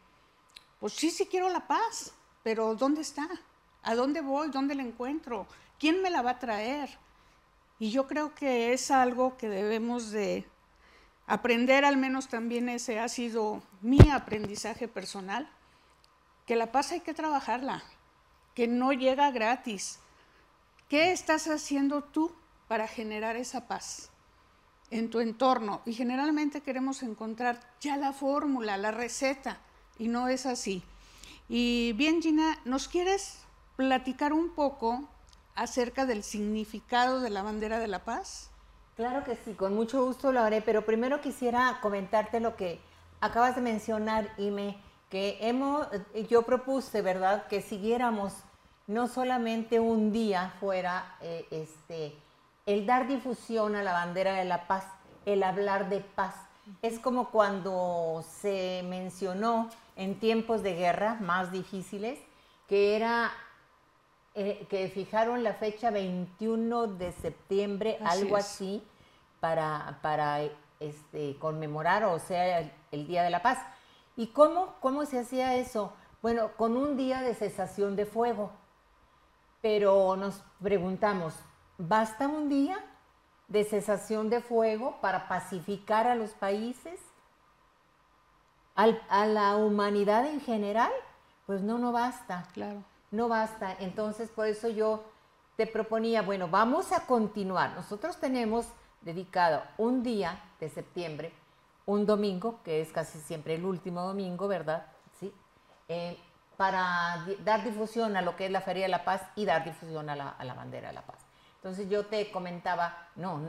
pues 0.80 0.94
sí, 0.94 1.10
sí 1.10 1.26
quiero 1.26 1.48
la 1.48 1.66
paz, 1.66 2.14
pero 2.42 2.74
¿dónde 2.74 3.02
está? 3.02 3.28
¿A 3.82 3.94
dónde 3.94 4.20
voy? 4.20 4.48
¿Dónde 4.48 4.74
la 4.74 4.82
encuentro? 4.82 5.46
¿Quién 5.78 6.02
me 6.02 6.10
la 6.10 6.22
va 6.22 6.30
a 6.30 6.38
traer? 6.38 6.90
Y 7.78 7.90
yo 7.90 8.06
creo 8.06 8.34
que 8.34 8.72
es 8.72 8.90
algo 8.90 9.36
que 9.36 9.48
debemos 9.48 10.10
de 10.12 10.46
aprender, 11.26 11.84
al 11.84 11.96
menos 11.96 12.28
también 12.28 12.68
ese 12.68 13.00
ha 13.00 13.08
sido 13.08 13.62
mi 13.80 14.10
aprendizaje 14.10 14.86
personal 14.86 15.48
que 16.46 16.56
la 16.56 16.72
paz 16.72 16.92
hay 16.92 17.00
que 17.00 17.14
trabajarla, 17.14 17.82
que 18.54 18.68
no 18.68 18.92
llega 18.92 19.30
gratis. 19.30 19.98
¿Qué 20.88 21.12
estás 21.12 21.46
haciendo 21.48 22.02
tú 22.02 22.32
para 22.68 22.86
generar 22.86 23.36
esa 23.36 23.66
paz 23.66 24.10
en 24.90 25.10
tu 25.10 25.20
entorno? 25.20 25.82
Y 25.86 25.94
generalmente 25.94 26.60
queremos 26.60 27.02
encontrar 27.02 27.60
ya 27.80 27.96
la 27.96 28.12
fórmula, 28.12 28.76
la 28.76 28.90
receta, 28.90 29.58
y 29.98 30.08
no 30.08 30.28
es 30.28 30.46
así. 30.46 30.82
Y 31.48 31.92
bien, 31.94 32.20
Gina, 32.20 32.58
¿nos 32.64 32.88
quieres 32.88 33.38
platicar 33.76 34.32
un 34.32 34.50
poco 34.50 35.08
acerca 35.54 36.06
del 36.06 36.22
significado 36.22 37.20
de 37.20 37.30
la 37.30 37.42
bandera 37.42 37.78
de 37.78 37.88
la 37.88 38.04
paz? 38.04 38.50
Claro 38.96 39.24
que 39.24 39.36
sí, 39.36 39.54
con 39.54 39.74
mucho 39.74 40.04
gusto 40.04 40.32
lo 40.32 40.40
haré, 40.40 40.60
pero 40.60 40.84
primero 40.84 41.20
quisiera 41.20 41.78
comentarte 41.80 42.40
lo 42.40 42.56
que 42.56 42.80
acabas 43.20 43.54
de 43.54 43.62
mencionar, 43.62 44.30
Ime 44.36 44.76
que 45.12 45.36
hemos, 45.42 45.86
eh, 46.14 46.26
yo 46.30 46.40
propuse, 46.40 47.02
¿verdad?, 47.02 47.46
que 47.46 47.60
siguiéramos 47.60 48.32
no 48.86 49.08
solamente 49.08 49.78
un 49.78 50.10
día 50.10 50.54
fuera 50.58 51.16
eh, 51.20 51.46
este, 51.50 52.16
el 52.64 52.86
dar 52.86 53.06
difusión 53.06 53.76
a 53.76 53.82
la 53.82 53.92
bandera 53.92 54.32
de 54.32 54.46
la 54.46 54.66
paz, 54.66 54.86
el 55.26 55.42
hablar 55.42 55.90
de 55.90 56.00
paz. 56.00 56.34
Es 56.80 56.98
como 56.98 57.28
cuando 57.28 58.24
se 58.40 58.82
mencionó 58.88 59.68
en 59.96 60.18
tiempos 60.18 60.62
de 60.62 60.76
guerra 60.76 61.18
más 61.20 61.52
difíciles, 61.52 62.18
que 62.66 62.96
era 62.96 63.32
eh, 64.34 64.66
que 64.70 64.88
fijaron 64.88 65.44
la 65.44 65.52
fecha 65.52 65.90
21 65.90 66.86
de 66.86 67.12
septiembre, 67.12 67.98
algo 68.02 68.34
así, 68.34 68.82
para, 69.40 69.98
para 70.00 70.40
este, 70.80 71.36
conmemorar, 71.38 72.04
o 72.04 72.18
sea, 72.18 72.60
el 72.90 73.06
Día 73.06 73.24
de 73.24 73.28
la 73.28 73.42
Paz. 73.42 73.58
¿Y 74.16 74.28
cómo, 74.28 74.74
cómo 74.80 75.04
se 75.06 75.18
hacía 75.18 75.56
eso? 75.56 75.92
Bueno, 76.20 76.52
con 76.56 76.76
un 76.76 76.96
día 76.96 77.22
de 77.22 77.34
cesación 77.34 77.96
de 77.96 78.06
fuego. 78.06 78.52
Pero 79.60 80.16
nos 80.16 80.42
preguntamos, 80.62 81.34
¿basta 81.78 82.28
un 82.28 82.48
día 82.48 82.78
de 83.48 83.64
cesación 83.64 84.28
de 84.28 84.40
fuego 84.40 85.00
para 85.00 85.28
pacificar 85.28 86.06
a 86.06 86.14
los 86.14 86.30
países? 86.30 87.00
¿A 88.74 89.26
la 89.26 89.56
humanidad 89.56 90.26
en 90.26 90.40
general? 90.40 90.90
Pues 91.46 91.62
no, 91.62 91.78
no 91.78 91.92
basta. 91.92 92.48
Claro. 92.54 92.82
No 93.10 93.28
basta. 93.28 93.76
Entonces, 93.78 94.30
por 94.30 94.46
eso 94.46 94.68
yo 94.68 95.04
te 95.56 95.66
proponía, 95.66 96.22
bueno, 96.22 96.48
vamos 96.48 96.92
a 96.92 97.06
continuar. 97.06 97.74
Nosotros 97.74 98.18
tenemos 98.18 98.66
dedicado 99.02 99.62
un 99.76 100.02
día 100.02 100.40
de 100.58 100.68
septiembre 100.68 101.41
un 101.86 102.06
domingo, 102.06 102.60
que 102.62 102.80
es 102.80 102.92
casi 102.92 103.18
siempre 103.18 103.54
el 103.54 103.64
último 103.64 104.02
domingo, 104.02 104.48
¿verdad? 104.48 104.86
Sí. 105.18 105.32
Eh, 105.88 106.16
para 106.56 107.26
dar 107.44 107.64
difusión 107.64 108.16
a 108.16 108.22
lo 108.22 108.36
que 108.36 108.46
es 108.46 108.50
la 108.52 108.60
Feria 108.60 108.84
de 108.84 108.88
la 108.88 109.04
Paz 109.04 109.22
y 109.34 109.44
dar 109.44 109.64
difusión 109.64 110.08
a 110.08 110.16
la, 110.16 110.54
bandera 110.54 110.88
de 110.88 110.94
la 110.94 111.02
paz. 111.02 111.18
Entonces 111.56 111.88
yo 111.88 112.06
te 112.06 112.30
comentaba, 112.30 113.08
no, 113.16 113.40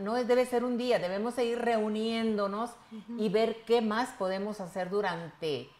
no 0.00 0.14
debe 0.14 0.46
ser 0.46 0.64
un 0.64 0.76
día, 0.78 0.98
debemos 0.98 1.34
seguir 1.34 1.58
reuniéndonos 1.58 2.70
y 3.18 3.28
ver 3.30 3.64
qué 3.64 3.80
más 3.80 4.10
podemos 4.10 4.60
hacer 4.60 4.90
durante 4.90 5.70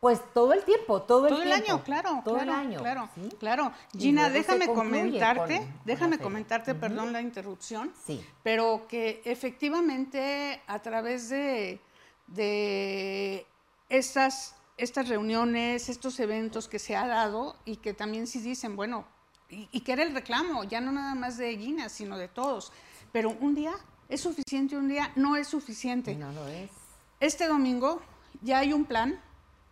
pues 0.00 0.20
todo 0.34 0.52
el 0.52 0.62
tiempo, 0.64 1.02
todo 1.02 1.26
el 1.26 1.34
todo 1.34 1.42
el 1.42 1.52
año, 1.52 1.82
claro, 1.82 2.22
todo 2.24 2.38
el 2.38 2.50
año, 2.50 2.80
claro, 2.80 3.08
claro. 3.38 3.72
Gina, 3.96 4.28
déjame 4.28 4.66
comentarte, 4.66 5.66
déjame 5.84 6.18
comentarte, 6.18 6.74
perdón 6.74 7.12
la 7.12 7.22
interrupción, 7.22 7.92
sí. 8.04 8.24
pero 8.42 8.86
que 8.88 9.22
efectivamente 9.24 10.62
a 10.66 10.80
través 10.80 11.30
de, 11.30 11.80
de 12.26 13.46
estas, 13.88 14.54
estas 14.76 15.08
reuniones, 15.08 15.88
estos 15.88 16.20
eventos 16.20 16.68
que 16.68 16.78
se 16.78 16.94
ha 16.94 17.06
dado 17.06 17.56
y 17.64 17.76
que 17.76 17.94
también 17.94 18.26
sí 18.26 18.40
dicen, 18.40 18.76
bueno, 18.76 19.06
y, 19.48 19.68
y 19.72 19.80
que 19.80 19.92
era 19.92 20.02
el 20.02 20.12
reclamo, 20.12 20.64
ya 20.64 20.80
no 20.80 20.92
nada 20.92 21.14
más 21.14 21.38
de 21.38 21.56
Gina, 21.56 21.88
sino 21.88 22.18
de 22.18 22.28
todos, 22.28 22.70
pero 23.12 23.30
un 23.40 23.54
día 23.54 23.72
es 24.08 24.20
suficiente, 24.20 24.76
un 24.76 24.88
día 24.88 25.10
no 25.16 25.36
es 25.36 25.48
suficiente. 25.48 26.14
No 26.14 26.30
lo 26.32 26.46
es. 26.48 26.70
Este 27.18 27.48
domingo 27.48 28.02
ya 28.42 28.58
hay 28.58 28.72
un 28.72 28.84
plan 28.84 29.20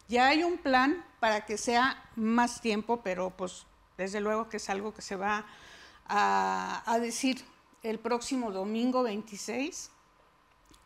ya 0.09 0.29
hay 0.29 0.43
un 0.43 0.59
plan 0.59 1.05
para 1.21 1.45
que 1.45 1.57
sea 1.57 2.03
más 2.17 2.61
tiempo, 2.61 3.01
pero 3.03 3.31
pues 3.31 3.67
desde 3.97 4.21
luego 4.21 4.49
que 4.49 4.59
es 4.59 4.69
algo 4.69 4.93
que 4.93 5.03
se 5.03 5.17
va 5.17 5.45
a, 6.07 6.99
decir 7.01 7.45
el 7.83 7.99
próximo 7.99 8.51
domingo 8.51 9.03
26, 9.03 9.91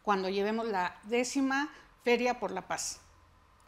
cuando 0.03 0.29
llevemos 0.29 0.67
la 0.69 0.97
décima 1.05 1.69
Feria 2.03 2.39
por 2.39 2.51
la 2.51 2.63
Paz. 2.63 3.01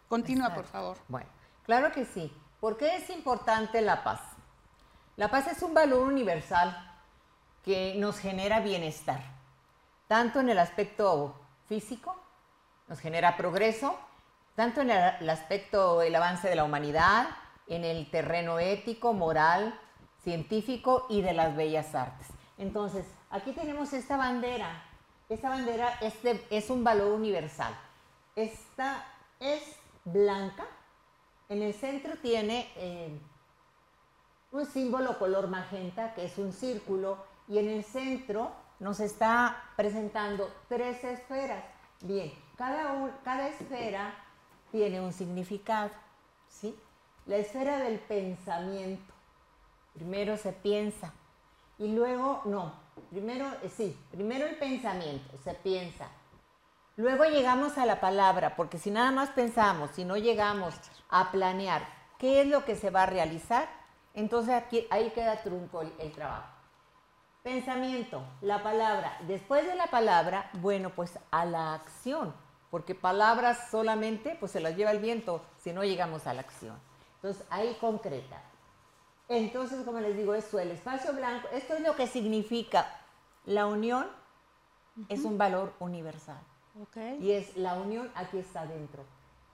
Continúa, 0.08 0.54
por 0.54 0.64
favor. 0.64 0.98
Bueno, 1.08 1.28
claro 1.64 1.92
que 1.92 2.04
sí. 2.04 2.32
¿Por 2.60 2.76
qué 2.76 2.96
es 2.96 3.10
importante 3.10 3.80
la 3.80 4.02
paz? 4.04 4.20
La 5.16 5.30
paz 5.30 5.46
es 5.48 5.62
un 5.62 5.74
valor 5.74 6.06
universal 6.06 6.90
que 7.64 7.94
nos 7.96 8.18
genera 8.18 8.60
bienestar, 8.60 9.22
tanto 10.08 10.40
en 10.40 10.48
el 10.48 10.58
aspecto 10.58 11.38
físico, 11.68 12.16
nos 12.88 13.00
genera 13.00 13.36
progreso, 13.36 13.98
tanto 14.54 14.80
en 14.80 14.90
el, 14.90 15.30
aspecto 15.30 16.00
del 16.00 16.14
avance 16.14 16.48
de 16.48 16.54
la 16.54 16.64
humanidad, 16.64 17.28
en 17.66 17.84
el 17.84 18.10
terreno 18.10 18.58
ético, 18.58 19.12
moral, 19.12 19.78
científico 20.22 21.06
y 21.08 21.22
de 21.22 21.32
las 21.32 21.56
bellas 21.56 21.94
artes. 21.94 22.26
Entonces, 22.58 23.06
aquí 23.30 23.52
tenemos 23.52 23.92
esta 23.92 24.16
bandera. 24.16 24.84
Esta 25.28 25.48
bandera 25.48 25.96
es, 26.00 26.14
es 26.50 26.70
un 26.70 26.84
valor 26.84 27.12
universal. 27.12 27.74
Esta 28.36 29.04
es 29.38 29.76
blanca. 30.04 30.66
En 31.48 31.62
el 31.62 31.72
centro 31.72 32.16
tiene 32.20 32.70
eh, 32.76 33.18
un 34.52 34.66
símbolo 34.66 35.18
color 35.18 35.48
magenta, 35.48 36.14
que 36.14 36.24
es 36.24 36.38
un 36.38 36.52
círculo, 36.52 37.18
y 37.48 37.58
en 37.58 37.68
el 37.68 37.84
centro 37.84 38.52
nos 38.78 39.00
está 39.00 39.62
presentando 39.76 40.52
tres 40.68 41.02
esferas. 41.04 41.64
Bien, 42.02 42.32
cada, 42.56 43.20
cada 43.22 43.48
esfera 43.48 44.14
tiene 44.70 45.00
un 45.00 45.12
significado, 45.12 45.90
¿sí? 46.48 46.78
La 47.26 47.36
esfera 47.36 47.78
del 47.78 47.98
pensamiento. 47.98 49.12
Primero 49.94 50.36
se 50.36 50.52
piensa 50.52 51.12
y 51.78 51.88
luego, 51.88 52.42
no, 52.44 52.72
primero, 53.10 53.46
eh, 53.62 53.70
sí, 53.74 53.98
primero 54.10 54.46
el 54.46 54.56
pensamiento, 54.56 55.36
se 55.42 55.54
piensa. 55.54 56.08
Luego 56.96 57.24
llegamos 57.24 57.78
a 57.78 57.86
la 57.86 58.00
palabra, 58.00 58.56
porque 58.56 58.78
si 58.78 58.90
nada 58.90 59.10
más 59.10 59.30
pensamos, 59.30 59.90
si 59.92 60.04
no 60.04 60.16
llegamos 60.16 60.74
a 61.08 61.30
planear 61.30 61.82
qué 62.18 62.42
es 62.42 62.46
lo 62.46 62.64
que 62.64 62.76
se 62.76 62.90
va 62.90 63.04
a 63.04 63.06
realizar, 63.06 63.68
entonces 64.12 64.54
aquí, 64.54 64.86
ahí 64.90 65.10
queda 65.10 65.42
trunco 65.42 65.80
el 65.80 66.12
trabajo. 66.12 66.48
Pensamiento, 67.42 68.22
la 68.42 68.62
palabra. 68.62 69.16
Después 69.26 69.66
de 69.66 69.74
la 69.74 69.86
palabra, 69.86 70.50
bueno, 70.54 70.90
pues 70.90 71.18
a 71.30 71.46
la 71.46 71.72
acción, 71.72 72.34
porque 72.70 72.94
palabras 72.94 73.70
solamente 73.70 74.36
pues 74.38 74.52
se 74.52 74.60
las 74.60 74.76
lleva 74.76 74.90
el 74.90 75.00
viento 75.00 75.42
si 75.58 75.72
no 75.72 75.84
llegamos 75.84 76.26
a 76.26 76.34
la 76.34 76.40
acción. 76.40 76.78
Entonces, 77.16 77.44
ahí 77.50 77.76
concreta. 77.80 78.42
Entonces, 79.28 79.84
como 79.84 80.00
les 80.00 80.16
digo, 80.16 80.34
eso, 80.34 80.58
el 80.58 80.70
espacio 80.70 81.12
blanco, 81.12 81.48
esto 81.52 81.74
es 81.74 81.80
lo 81.80 81.94
que 81.94 82.06
significa 82.06 82.86
la 83.44 83.66
unión, 83.66 84.06
es 85.08 85.24
un 85.24 85.38
valor 85.38 85.72
universal. 85.78 86.40
Y 87.20 87.32
es 87.32 87.56
la 87.56 87.74
unión 87.74 88.10
aquí 88.14 88.38
está 88.38 88.66
dentro. 88.66 89.04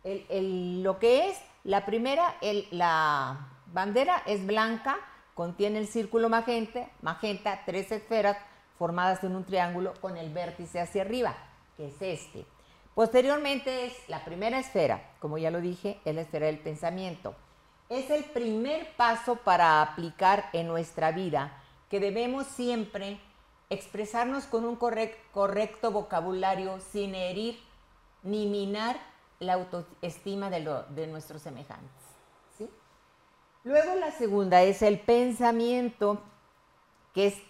lo 0.04 0.98
que 0.98 1.30
es, 1.30 1.40
la 1.64 1.84
primera, 1.84 2.36
la 2.70 3.48
bandera 3.72 4.22
es 4.26 4.46
blanca, 4.46 4.98
Contiene 5.36 5.78
el 5.78 5.86
círculo 5.86 6.30
magenta, 6.30 6.88
magenta, 7.02 7.60
tres 7.66 7.92
esferas 7.92 8.38
formadas 8.78 9.22
en 9.22 9.36
un 9.36 9.44
triángulo 9.44 9.92
con 10.00 10.16
el 10.16 10.32
vértice 10.32 10.80
hacia 10.80 11.02
arriba, 11.02 11.36
que 11.76 11.88
es 11.88 12.00
este. 12.00 12.46
Posteriormente 12.96 13.84
es 13.84 14.08
la 14.08 14.24
primera 14.24 14.58
esfera, 14.58 15.02
como 15.20 15.36
ya 15.36 15.50
lo 15.50 15.60
dije, 15.60 16.00
es 16.06 16.14
la 16.14 16.22
esfera 16.22 16.46
del 16.46 16.58
pensamiento. 16.58 17.34
Es 17.90 18.08
el 18.08 18.24
primer 18.24 18.90
paso 18.96 19.36
para 19.36 19.82
aplicar 19.82 20.48
en 20.54 20.66
nuestra 20.66 21.12
vida 21.12 21.62
que 21.90 22.00
debemos 22.00 22.46
siempre 22.46 23.20
expresarnos 23.68 24.46
con 24.46 24.64
un 24.64 24.76
correcto 24.76 25.90
vocabulario 25.90 26.80
sin 26.80 27.14
herir 27.14 27.60
ni 28.22 28.46
minar 28.46 28.96
la 29.40 29.52
autoestima 29.52 30.48
de, 30.48 31.06
nuestros 31.06 31.42
semejantes. 31.42 31.90
Luego 33.62 33.94
la 33.96 34.10
segunda 34.12 34.62
es 34.62 34.80
el 34.80 35.00
pensamiento, 35.00 36.22
que 37.12 37.26
es, 37.26 37.42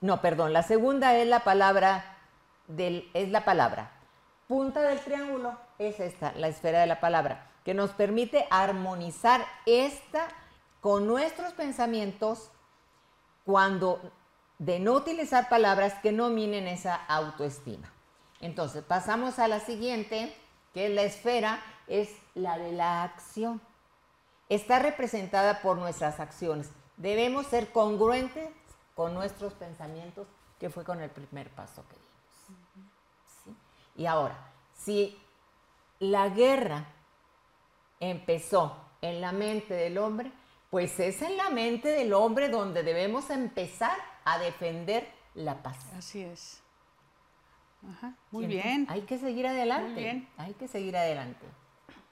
no, 0.00 0.20
perdón, 0.20 0.52
la 0.52 0.64
segunda 0.64 1.16
es 1.16 1.28
la 1.28 1.44
palabra, 1.44 2.18
del, 2.66 3.08
es 3.14 3.28
la 3.28 3.44
palabra. 3.44 4.01
Punta 4.48 4.82
del 4.82 5.00
triángulo 5.00 5.56
es 5.78 6.00
esta, 6.00 6.32
la 6.32 6.48
esfera 6.48 6.80
de 6.80 6.86
la 6.86 7.00
palabra, 7.00 7.50
que 7.64 7.74
nos 7.74 7.90
permite 7.90 8.46
armonizar 8.50 9.44
esta 9.66 10.28
con 10.80 11.06
nuestros 11.06 11.52
pensamientos 11.52 12.50
cuando 13.44 14.00
de 14.58 14.78
no 14.78 14.92
utilizar 14.92 15.48
palabras 15.48 15.94
que 16.02 16.12
no 16.12 16.28
minen 16.28 16.68
esa 16.68 16.94
autoestima. 16.94 17.92
Entonces, 18.40 18.84
pasamos 18.84 19.38
a 19.38 19.48
la 19.48 19.60
siguiente, 19.60 20.36
que 20.74 20.86
es 20.86 20.92
la 20.92 21.02
esfera, 21.02 21.60
es 21.86 22.10
la 22.34 22.58
de 22.58 22.72
la 22.72 23.04
acción 23.04 23.60
está 24.54 24.78
representada 24.78 25.62
por 25.62 25.78
nuestras 25.78 26.20
acciones. 26.20 26.70
Debemos 26.98 27.46
ser 27.46 27.72
congruentes 27.72 28.50
con 28.94 29.14
nuestros 29.14 29.54
pensamientos, 29.54 30.26
que 30.58 30.68
fue 30.68 30.84
con 30.84 31.00
el 31.00 31.10
primer 31.10 31.48
paso 31.50 31.82
que 31.88 31.96
dimos. 31.96 32.11
Y 33.96 34.06
ahora, 34.06 34.52
si 34.74 35.16
la 35.98 36.28
guerra 36.28 36.86
empezó 38.00 38.76
en 39.00 39.20
la 39.20 39.32
mente 39.32 39.74
del 39.74 39.98
hombre, 39.98 40.32
pues 40.70 40.98
es 41.00 41.22
en 41.22 41.36
la 41.36 41.50
mente 41.50 41.88
del 41.88 42.12
hombre 42.12 42.48
donde 42.48 42.82
debemos 42.82 43.30
empezar 43.30 43.96
a 44.24 44.38
defender 44.38 45.06
la 45.34 45.62
paz. 45.62 45.78
Así 45.96 46.22
es. 46.22 46.62
muy 48.30 48.46
bien. 48.46 48.86
Hay 48.88 49.02
que 49.02 49.18
seguir 49.18 49.46
adelante. 49.46 49.92
Muy 49.92 50.02
bien. 50.02 50.28
Hay 50.36 50.54
que 50.54 50.68
seguir 50.68 50.96
adelante. 50.96 51.44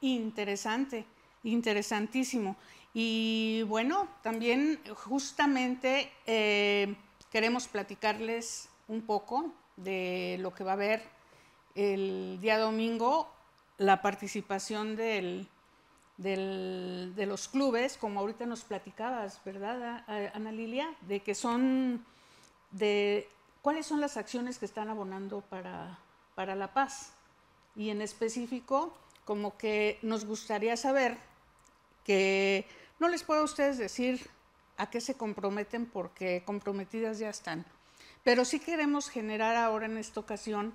Interesante. 0.01 1.07
Interesantísimo. 1.43 2.57
Y 2.93 3.63
bueno, 3.67 4.09
también 4.23 4.81
justamente 4.95 6.13
eh, 6.27 6.95
queremos 7.31 7.69
platicarles 7.69 8.69
un 8.89 9.03
poco 9.03 9.53
de 9.77 10.37
lo 10.41 10.53
que 10.53 10.65
va 10.65 10.73
a 10.73 10.75
haber 10.75 11.20
el 11.75 12.39
día 12.41 12.59
domingo, 12.59 13.33
la 13.79 14.03
participación 14.03 14.97
de 14.97 15.47
los 16.19 17.49
clubes, 17.49 17.97
como 17.97 18.21
ahorita 18.21 18.47
nos 18.47 18.63
platicabas, 18.63 19.41
¿verdad, 19.45 20.05
Ana 20.35 20.53
Lilia? 20.53 20.95
De 21.03 21.21
que 21.21 21.35
son, 21.35 22.05
de 22.71 23.29
cuáles 23.63 23.87
son 23.87 24.01
las 24.01 24.17
acciones 24.17 24.59
que 24.59 24.67
están 24.67 24.89
abonando 24.89 25.41
para, 25.43 25.99
para 26.35 26.55
la 26.55 26.73
paz. 26.73 27.13
Y 27.77 27.91
en 27.91 28.03
específico, 28.03 28.93
como 29.25 29.57
que 29.57 29.99
nos 30.03 30.25
gustaría 30.25 30.77
saber 30.77 31.17
que 32.05 32.67
no 32.99 33.09
les 33.09 33.23
puedo 33.23 33.43
a 33.43 33.45
ustedes 33.45 33.79
decir 33.79 34.29
a 34.77 34.91
qué 34.91 35.01
se 35.01 35.15
comprometen 35.15 35.87
porque 35.87 36.43
comprometidas 36.45 37.19
ya 37.19 37.31
están. 37.31 37.65
Pero 38.25 38.45
sí 38.45 38.61
queremos 38.61 39.09
generar 39.09 39.57
ahora 39.57 39.87
en 39.87 39.99
esta 39.99 40.21
ocasión 40.21 40.75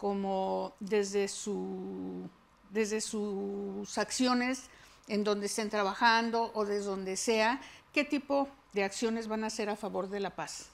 como 0.00 0.72
desde, 0.80 1.28
su, 1.28 2.26
desde 2.70 3.02
sus 3.02 3.98
acciones 3.98 4.70
en 5.08 5.24
donde 5.24 5.44
estén 5.44 5.68
trabajando 5.68 6.50
o 6.54 6.64
desde 6.64 6.86
donde 6.86 7.18
sea, 7.18 7.60
qué 7.92 8.04
tipo 8.04 8.48
de 8.72 8.84
acciones 8.84 9.28
van 9.28 9.44
a 9.44 9.48
hacer 9.48 9.68
a 9.68 9.76
favor 9.76 10.08
de 10.08 10.20
la 10.20 10.34
paz. 10.34 10.70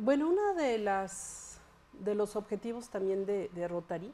Bueno, 0.00 0.28
uno 0.28 0.54
de, 0.54 0.78
las, 0.78 1.58
de 1.92 2.16
los 2.16 2.34
objetivos 2.34 2.88
también 2.88 3.26
de, 3.26 3.48
de 3.54 3.68
Rotary 3.68 4.12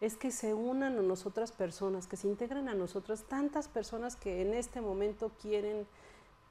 es 0.00 0.16
que 0.16 0.30
se 0.30 0.54
unan 0.54 0.98
a 0.98 1.02
nosotras 1.02 1.52
personas, 1.52 2.06
que 2.06 2.16
se 2.16 2.28
integren 2.28 2.70
a 2.70 2.74
nosotras 2.74 3.24
tantas 3.24 3.68
personas 3.68 4.16
que 4.16 4.40
en 4.40 4.54
este 4.54 4.80
momento 4.80 5.30
quieren 5.42 5.86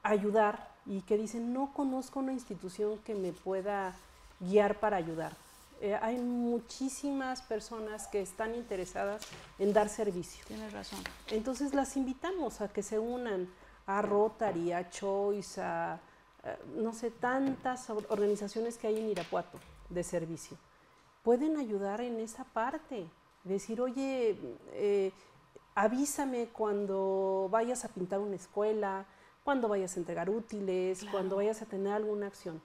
ayudar 0.04 0.72
y 0.86 1.02
que 1.02 1.16
dicen, 1.16 1.52
no 1.52 1.72
conozco 1.72 2.20
una 2.20 2.32
institución 2.32 2.98
que 2.98 3.16
me 3.16 3.32
pueda 3.32 3.96
guiar 4.38 4.78
para 4.78 4.98
ayudar. 4.98 5.36
Eh, 5.80 5.98
hay 6.00 6.16
muchísimas 6.18 7.42
personas 7.42 8.08
que 8.08 8.20
están 8.20 8.54
interesadas 8.54 9.22
en 9.58 9.72
dar 9.72 9.88
servicio. 9.88 10.44
Tienes 10.46 10.72
razón. 10.72 11.00
Entonces 11.30 11.74
las 11.74 11.96
invitamos 11.96 12.60
a 12.60 12.68
que 12.68 12.82
se 12.82 12.98
unan 12.98 13.48
a 13.86 14.02
Rotary, 14.02 14.72
a 14.72 14.88
Choice, 14.88 15.60
a, 15.60 16.00
eh, 16.44 16.56
no 16.76 16.92
sé, 16.92 17.10
tantas 17.10 17.90
organizaciones 17.90 18.78
que 18.78 18.86
hay 18.86 18.98
en 18.98 19.08
Irapuato 19.10 19.58
de 19.88 20.02
servicio. 20.02 20.56
Pueden 21.22 21.56
ayudar 21.56 22.00
en 22.00 22.20
esa 22.20 22.44
parte 22.44 23.06
decir, 23.44 23.80
oye, 23.80 24.36
eh, 24.72 25.12
avísame 25.74 26.48
cuando 26.48 27.48
vayas 27.50 27.84
a 27.84 27.88
pintar 27.88 28.18
una 28.20 28.36
escuela, 28.36 29.06
cuando 29.44 29.68
vayas 29.68 29.96
a 29.96 30.00
entregar 30.00 30.28
útiles, 30.28 31.04
cuando 31.10 31.36
vayas 31.36 31.62
a 31.62 31.66
tener 31.66 31.92
alguna 31.92 32.26
acción. 32.26 32.60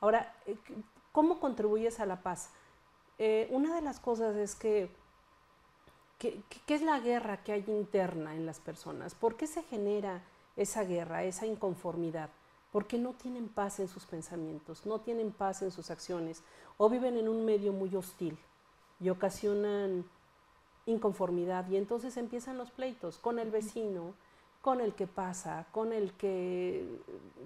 Ahora, 0.00 0.34
eh, 0.46 0.56
¿cómo 1.16 1.40
contribuyes 1.40 1.98
a 1.98 2.04
la 2.04 2.20
paz? 2.20 2.50
Eh, 3.16 3.48
una 3.50 3.74
de 3.74 3.80
las 3.80 4.00
cosas 4.00 4.36
es 4.36 4.54
que, 4.54 4.90
¿qué 6.18 6.44
es 6.68 6.82
la 6.82 7.00
guerra 7.00 7.42
que 7.42 7.52
hay 7.52 7.64
interna 7.68 8.34
en 8.34 8.44
las 8.44 8.60
personas? 8.60 9.14
¿Por 9.14 9.34
qué 9.38 9.46
se 9.46 9.62
genera 9.62 10.22
esa 10.56 10.84
guerra, 10.84 11.24
esa 11.24 11.46
inconformidad? 11.46 12.28
Porque 12.70 12.98
no 12.98 13.14
tienen 13.14 13.48
paz 13.48 13.80
en 13.80 13.88
sus 13.88 14.04
pensamientos, 14.04 14.84
no 14.84 15.00
tienen 15.00 15.32
paz 15.32 15.62
en 15.62 15.70
sus 15.70 15.90
acciones 15.90 16.42
o 16.76 16.90
viven 16.90 17.16
en 17.16 17.30
un 17.30 17.46
medio 17.46 17.72
muy 17.72 17.96
hostil 17.96 18.38
y 19.00 19.08
ocasionan 19.08 20.04
inconformidad 20.84 21.66
y 21.70 21.78
entonces 21.78 22.18
empiezan 22.18 22.58
los 22.58 22.70
pleitos 22.70 23.16
con 23.16 23.38
el 23.38 23.50
vecino, 23.50 24.12
con 24.60 24.82
el 24.82 24.94
que 24.94 25.06
pasa, 25.06 25.64
con 25.72 25.94
el 25.94 26.12
que 26.12 26.86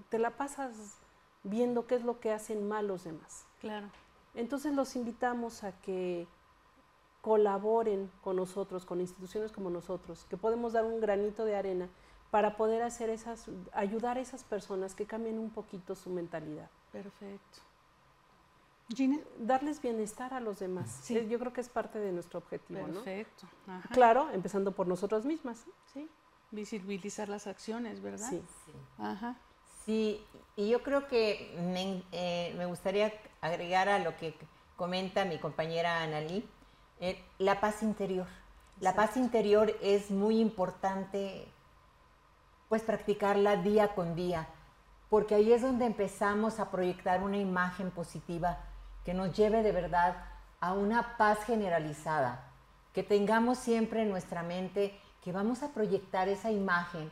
te 0.08 0.18
la 0.18 0.30
pasas 0.30 0.96
viendo 1.44 1.86
qué 1.86 1.94
es 1.94 2.02
lo 2.02 2.18
que 2.18 2.32
hacen 2.32 2.66
mal 2.66 2.88
los 2.88 3.04
demás. 3.04 3.46
Claro. 3.60 3.88
Entonces 4.34 4.74
los 4.74 4.96
invitamos 4.96 5.64
a 5.64 5.72
que 5.80 6.26
colaboren 7.20 8.10
con 8.22 8.36
nosotros, 8.36 8.86
con 8.86 9.00
instituciones 9.00 9.52
como 9.52 9.70
nosotros, 9.70 10.26
que 10.30 10.36
podemos 10.36 10.72
dar 10.72 10.84
un 10.84 11.00
granito 11.00 11.44
de 11.44 11.56
arena 11.56 11.88
para 12.30 12.56
poder 12.56 12.82
hacer 12.82 13.10
esas, 13.10 13.50
ayudar 13.72 14.16
a 14.16 14.20
esas 14.20 14.44
personas 14.44 14.94
que 14.94 15.04
cambien 15.04 15.38
un 15.38 15.50
poquito 15.50 15.94
su 15.94 16.10
mentalidad. 16.10 16.70
Perfecto. 16.92 17.58
Gina. 18.94 19.18
Darles 19.38 19.80
bienestar 19.80 20.34
a 20.34 20.40
los 20.40 20.58
demás. 20.58 21.00
Sí. 21.02 21.26
Yo 21.28 21.38
creo 21.38 21.52
que 21.52 21.60
es 21.60 21.68
parte 21.68 21.98
de 21.98 22.12
nuestro 22.12 22.38
objetivo, 22.38 22.86
¿no? 22.86 22.94
Perfecto. 22.94 23.46
Ajá. 23.66 23.88
Claro, 23.92 24.30
empezando 24.30 24.72
por 24.72 24.86
nosotras 24.86 25.24
mismas. 25.24 25.64
Sí. 25.92 26.08
Visibilizar 26.50 27.28
las 27.28 27.46
acciones, 27.46 28.00
¿verdad? 28.00 28.30
Sí. 28.30 28.42
Sí. 28.66 28.72
Ajá. 28.98 29.36
Sí, 29.84 30.24
y 30.56 30.68
yo 30.68 30.82
creo 30.82 31.06
que 31.06 31.56
me, 31.58 32.02
eh, 32.12 32.54
me 32.56 32.66
gustaría 32.66 33.12
agregar 33.40 33.88
a 33.88 33.98
lo 33.98 34.16
que 34.16 34.34
comenta 34.76 35.24
mi 35.24 35.38
compañera 35.38 36.02
Analí, 36.02 36.48
eh, 37.00 37.22
la 37.38 37.60
paz 37.60 37.82
interior. 37.82 38.26
La 38.80 38.94
paz 38.94 39.16
interior 39.16 39.74
es 39.82 40.10
muy 40.10 40.40
importante, 40.40 41.46
pues 42.68 42.82
practicarla 42.82 43.56
día 43.56 43.94
con 43.94 44.14
día, 44.14 44.48
porque 45.08 45.34
ahí 45.34 45.52
es 45.52 45.62
donde 45.62 45.86
empezamos 45.86 46.60
a 46.60 46.70
proyectar 46.70 47.22
una 47.22 47.36
imagen 47.36 47.90
positiva 47.90 48.58
que 49.04 49.12
nos 49.12 49.36
lleve 49.36 49.62
de 49.62 49.72
verdad 49.72 50.24
a 50.60 50.72
una 50.72 51.16
paz 51.16 51.44
generalizada, 51.44 52.44
que 52.92 53.02
tengamos 53.02 53.58
siempre 53.58 54.02
en 54.02 54.10
nuestra 54.10 54.42
mente 54.42 54.98
que 55.22 55.32
vamos 55.32 55.62
a 55.62 55.72
proyectar 55.74 56.28
esa 56.28 56.50
imagen 56.50 57.10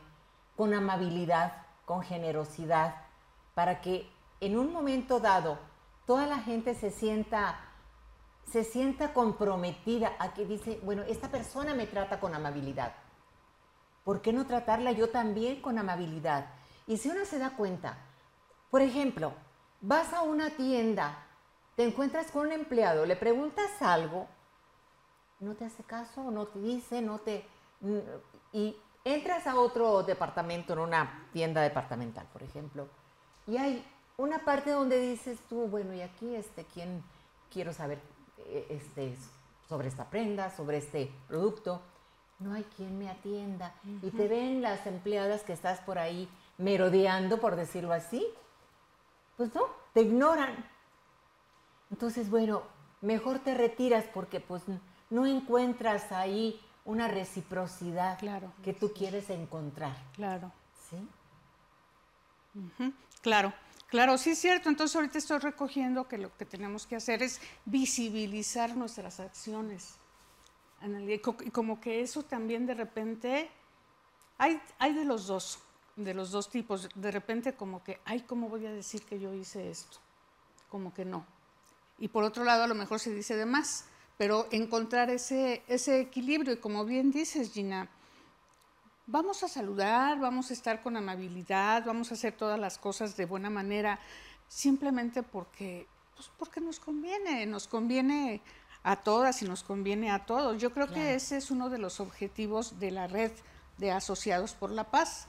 con 0.55 0.73
amabilidad, 0.73 1.53
con 1.89 2.03
generosidad, 2.03 2.93
para 3.55 3.81
que 3.81 4.07
en 4.41 4.59
un 4.59 4.71
momento 4.71 5.19
dado 5.19 5.57
toda 6.05 6.27
la 6.27 6.37
gente 6.37 6.75
se 6.75 6.91
sienta 6.91 7.59
se 8.45 8.63
sienta 8.63 9.11
comprometida 9.11 10.11
a 10.19 10.35
que 10.35 10.45
dice, 10.45 10.79
bueno, 10.83 11.01
esta 11.03 11.29
persona 11.29 11.73
me 11.73 11.87
trata 11.87 12.19
con 12.19 12.35
amabilidad. 12.35 12.93
¿Por 14.03 14.21
qué 14.21 14.33
no 14.33 14.45
tratarla 14.45 14.91
yo 14.91 15.09
también 15.09 15.63
con 15.63 15.79
amabilidad? 15.79 16.45
Y 16.85 16.97
si 16.97 17.09
uno 17.09 17.25
se 17.25 17.39
da 17.39 17.55
cuenta, 17.55 17.97
por 18.69 18.81
ejemplo, 18.81 19.33
vas 19.81 20.13
a 20.13 20.21
una 20.21 20.51
tienda, 20.51 21.25
te 21.75 21.85
encuentras 21.85 22.31
con 22.31 22.47
un 22.47 22.51
empleado, 22.53 23.05
le 23.07 23.15
preguntas 23.15 23.81
algo, 23.81 24.27
no 25.39 25.55
te 25.55 25.65
hace 25.65 25.83
caso, 25.83 26.29
no 26.29 26.45
te 26.45 26.59
dice, 26.59 27.01
no 27.01 27.17
te... 27.17 27.47
entras 29.03 29.47
a 29.47 29.59
otro 29.59 30.03
departamento, 30.03 30.73
en 30.73 30.79
una 30.79 31.27
tienda 31.31 31.61
departamental, 31.61 32.27
por 32.31 32.43
ejemplo, 32.43 32.87
y 33.47 33.57
hay 33.57 33.85
una 34.17 34.39
parte 34.45 34.71
donde 34.71 34.99
dices 34.99 35.39
tú, 35.49 35.67
bueno, 35.67 35.93
y 35.93 36.01
aquí, 36.01 36.35
este, 36.35 36.65
¿quién 36.65 37.03
quiero 37.51 37.73
saber 37.73 37.99
eh, 38.45 38.67
este, 38.69 39.15
sobre 39.67 39.87
esta 39.87 40.09
prenda, 40.09 40.51
sobre 40.51 40.77
este 40.77 41.11
producto? 41.27 41.81
No 42.39 42.53
hay 42.53 42.63
quien 42.75 42.97
me 42.97 43.09
atienda. 43.09 43.73
Y 44.01 44.11
te 44.11 44.27
ven 44.27 44.61
las 44.61 44.85
empleadas 44.85 45.43
que 45.43 45.53
estás 45.53 45.79
por 45.81 45.99
ahí 45.99 46.29
merodeando, 46.57 47.39
por 47.39 47.55
decirlo 47.55 47.91
así. 47.91 48.25
Pues 49.35 49.53
no, 49.55 49.63
te 49.93 50.01
ignoran. 50.01 50.65
Entonces, 51.91 52.29
bueno, 52.29 52.63
mejor 53.01 53.39
te 53.39 53.55
retiras 53.55 54.05
porque 54.13 54.39
pues 54.39 54.63
no 55.09 55.25
encuentras 55.25 56.11
ahí 56.11 56.61
una 56.85 57.07
reciprocidad 57.07 58.17
Claro. 58.19 58.51
que 58.63 58.73
tú 58.73 58.91
quieres 58.93 59.29
encontrar. 59.29 59.95
Claro. 60.15 60.51
¿sí? 60.89 60.97
Claro, 63.21 63.53
claro, 63.87 64.17
sí 64.17 64.31
es 64.31 64.39
cierto. 64.39 64.69
Entonces 64.69 64.95
ahorita 64.95 65.17
estoy 65.17 65.39
recogiendo 65.39 66.07
que 66.07 66.17
lo 66.17 66.35
que 66.35 66.45
tenemos 66.45 66.87
que 66.87 66.95
hacer 66.95 67.21
es 67.21 67.39
visibilizar 67.65 68.75
nuestras 68.75 69.19
acciones. 69.19 69.95
Y 71.07 71.19
como 71.51 71.79
que 71.79 72.01
eso 72.01 72.23
también 72.23 72.65
de 72.65 72.73
repente, 72.73 73.49
hay, 74.37 74.61
hay 74.79 74.93
de 74.93 75.03
los 75.05 75.27
dos, 75.27 75.59
de 75.95 76.13
los 76.13 76.31
dos 76.31 76.49
tipos. 76.49 76.89
De 76.95 77.11
repente 77.11 77.53
como 77.53 77.83
que, 77.83 77.99
ay, 78.05 78.21
¿cómo 78.21 78.49
voy 78.49 78.65
a 78.65 78.71
decir 78.71 79.03
que 79.03 79.19
yo 79.19 79.33
hice 79.33 79.69
esto? 79.69 79.97
Como 80.69 80.93
que 80.93 81.03
no. 81.05 81.25
Y 81.97 82.07
por 82.07 82.23
otro 82.23 82.45
lado 82.45 82.63
a 82.63 82.67
lo 82.67 82.75
mejor 82.75 82.99
se 82.99 83.13
dice 83.13 83.35
de 83.35 83.45
más, 83.45 83.85
pero 84.19 84.47
encontrar 84.51 85.09
ese, 85.09 85.63
ese 85.67 85.99
equilibrio. 85.99 86.53
Y 86.53 86.57
como 86.57 86.85
bien 86.85 87.09
dices, 87.09 87.51
Gina, 87.51 87.89
Vamos 89.11 89.41
a 89.41 89.47
saludar, 89.47 90.19
vamos 90.19 90.51
a 90.51 90.53
estar 90.53 90.83
con 90.83 90.95
amabilidad, 90.95 91.83
vamos 91.83 92.11
a 92.11 92.13
hacer 92.13 92.31
todas 92.37 92.59
las 92.59 92.77
cosas 92.77 93.17
de 93.17 93.25
buena 93.25 93.49
manera, 93.49 93.99
simplemente 94.47 95.23
porque, 95.23 95.87
pues 96.15 96.29
porque 96.37 96.61
nos 96.61 96.79
conviene, 96.79 97.47
nos 97.47 97.67
conviene 97.67 98.39
a 98.83 98.97
todas 98.97 99.41
y 99.41 99.45
nos 99.45 99.63
conviene 99.63 100.11
a 100.11 100.27
todos. 100.27 100.61
Yo 100.61 100.71
creo 100.73 100.93
que 100.93 101.15
ese 101.15 101.37
es 101.37 101.49
uno 101.49 101.71
de 101.71 101.79
los 101.79 101.99
objetivos 101.99 102.79
de 102.79 102.91
la 102.91 103.07
red 103.07 103.31
de 103.79 103.91
Asociados 103.91 104.53
por 104.53 104.69
la 104.69 104.91
Paz. 104.91 105.25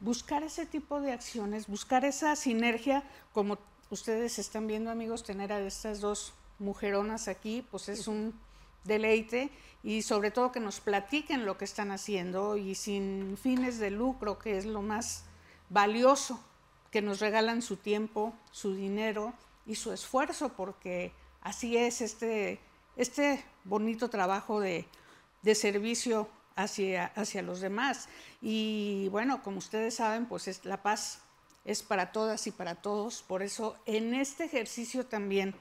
Buscar 0.00 0.42
ese 0.42 0.66
tipo 0.66 1.00
de 1.00 1.12
acciones, 1.12 1.68
buscar 1.68 2.04
esa 2.04 2.36
sinergia, 2.36 3.02
como 3.32 3.56
ustedes 3.88 4.38
están 4.38 4.66
viendo 4.66 4.90
amigos, 4.90 5.24
tener 5.24 5.54
a 5.54 5.60
estas 5.60 6.02
dos 6.02 6.34
mujeronas 6.62 7.28
aquí, 7.28 7.66
pues 7.70 7.88
es 7.88 8.08
un 8.08 8.34
deleite 8.84 9.50
y 9.82 10.02
sobre 10.02 10.30
todo 10.30 10.52
que 10.52 10.60
nos 10.60 10.80
platiquen 10.80 11.44
lo 11.44 11.58
que 11.58 11.64
están 11.64 11.90
haciendo 11.90 12.56
y 12.56 12.74
sin 12.74 13.36
fines 13.36 13.78
de 13.78 13.90
lucro, 13.90 14.38
que 14.38 14.56
es 14.56 14.64
lo 14.64 14.82
más 14.82 15.24
valioso, 15.68 16.42
que 16.90 17.02
nos 17.02 17.20
regalan 17.20 17.62
su 17.62 17.76
tiempo, 17.76 18.34
su 18.50 18.74
dinero 18.74 19.32
y 19.66 19.74
su 19.74 19.92
esfuerzo, 19.92 20.50
porque 20.50 21.12
así 21.40 21.76
es 21.76 22.00
este, 22.00 22.60
este 22.96 23.44
bonito 23.64 24.08
trabajo 24.10 24.60
de, 24.60 24.86
de 25.42 25.54
servicio 25.54 26.28
hacia, 26.54 27.06
hacia 27.06 27.42
los 27.42 27.60
demás. 27.60 28.08
Y 28.40 29.08
bueno, 29.10 29.42
como 29.42 29.58
ustedes 29.58 29.96
saben, 29.96 30.26
pues 30.26 30.48
es, 30.48 30.64
la 30.64 30.82
paz 30.82 31.20
es 31.64 31.82
para 31.82 32.12
todas 32.12 32.46
y 32.46 32.50
para 32.50 32.76
todos, 32.76 33.22
por 33.22 33.42
eso 33.42 33.76
en 33.86 34.14
este 34.14 34.44
ejercicio 34.44 35.06
también 35.06 35.54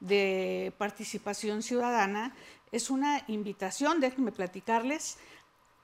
de 0.00 0.72
participación 0.78 1.62
ciudadana 1.62 2.34
es 2.72 2.90
una 2.90 3.22
invitación, 3.28 4.00
déjenme 4.00 4.32
platicarles 4.32 5.18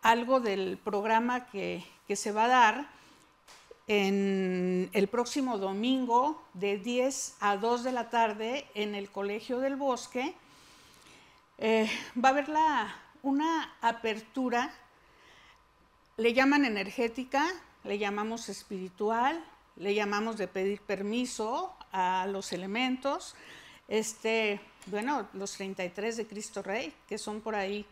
algo 0.03 0.41
del 0.41 0.79
programa 0.79 1.47
que, 1.47 1.85
que 2.07 2.17
se 2.17 2.33
va 2.33 2.45
a 2.45 2.49
dar 2.49 3.03
en 3.87 4.91
el 4.93 5.09
próximo 5.09 5.59
domingo 5.59 6.43
de 6.55 6.79
10 6.79 7.37
a 7.41 7.57
2 7.57 7.85
de 7.85 7.93
la 7.93 8.11
tarde 8.11 8.67
en 8.75 8.95
el 8.95 9.11
Colegio 9.11 9.59
del 9.59 9.77
Bosque. 9.77 10.35
Eh, 11.59 11.91
va 12.17 12.31
a 12.31 12.33
haber 12.33 12.49
la, 12.49 12.97
una 13.23 13.75
apertura, 13.81 14.73
le 16.17 16.33
llaman 16.33 16.65
energética, 16.65 17.47
le 17.85 17.99
llamamos 17.99 18.49
espiritual, 18.49 19.45
le 19.77 19.95
llamamos 19.95 20.37
de 20.37 20.49
pedir 20.49 20.81
permiso 20.81 21.75
a 21.93 22.27
los 22.29 22.53
elementos. 22.53 23.35
Este, 23.93 24.59
bueno, 24.87 25.29
los 25.35 25.53
33 25.53 26.17
de 26.17 26.27
Cristo 26.27 26.63
Rey, 26.63 26.95
que 27.07 27.19
son 27.19 27.43
por 27.43 27.55
ahí 27.55 27.85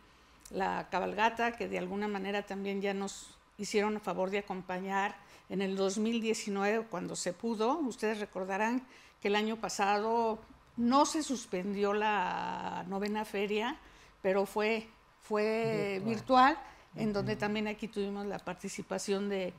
la 0.48 0.88
cabalgata, 0.88 1.58
que 1.58 1.68
de 1.68 1.76
alguna 1.76 2.08
manera 2.08 2.46
también 2.46 2.80
ya 2.80 2.94
nos 2.94 3.36
hicieron 3.58 3.98
a 3.98 4.00
favor 4.00 4.30
de 4.30 4.38
acompañar 4.38 5.14
en 5.50 5.60
el 5.60 5.76
2019 5.76 6.86
cuando 6.86 7.16
se 7.16 7.34
pudo. 7.34 7.76
Ustedes 7.80 8.18
recordarán 8.18 8.82
que 9.20 9.28
el 9.28 9.36
año 9.36 9.56
pasado 9.56 10.38
no 10.78 11.04
se 11.04 11.22
suspendió 11.22 11.92
la 11.92 12.86
novena 12.88 13.26
feria, 13.26 13.76
pero 14.22 14.46
fue, 14.46 14.88
fue 15.20 16.00
virtual, 16.02 16.56
en 16.96 17.12
donde 17.12 17.36
también 17.36 17.68
aquí 17.68 17.88
tuvimos 17.88 18.24
la 18.24 18.38
participación 18.38 19.28
de, 19.28 19.52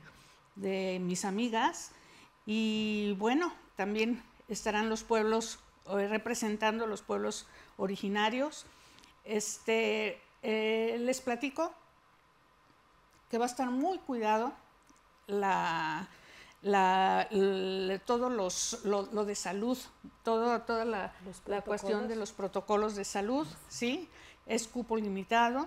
de 0.56 0.98
mis 1.00 1.24
amigas. 1.24 1.92
Y 2.46 3.14
bueno, 3.20 3.52
también 3.76 4.20
estarán 4.48 4.88
los 4.88 5.04
pueblos 5.04 5.60
representando 5.86 6.86
los 6.86 7.02
pueblos 7.02 7.46
originarios. 7.76 8.66
Este, 9.24 10.20
eh, 10.42 10.96
les 10.98 11.20
platico 11.20 11.72
que 13.30 13.38
va 13.38 13.44
a 13.44 13.48
estar 13.48 13.70
muy 13.70 13.98
cuidado 13.98 14.52
la, 15.26 16.08
todo 18.04 18.30
los, 18.30 18.84
lo, 18.84 19.08
lo 19.12 19.24
de 19.24 19.34
salud, 19.34 19.78
todo, 20.22 20.60
toda 20.62 20.84
la, 20.84 21.14
la 21.46 21.62
cuestión 21.62 22.08
de 22.08 22.16
los 22.16 22.32
protocolos 22.32 22.94
de 22.94 23.04
salud, 23.04 23.46
¿sí? 23.68 24.08
Es 24.46 24.68
cupo 24.68 24.96
limitado, 24.96 25.66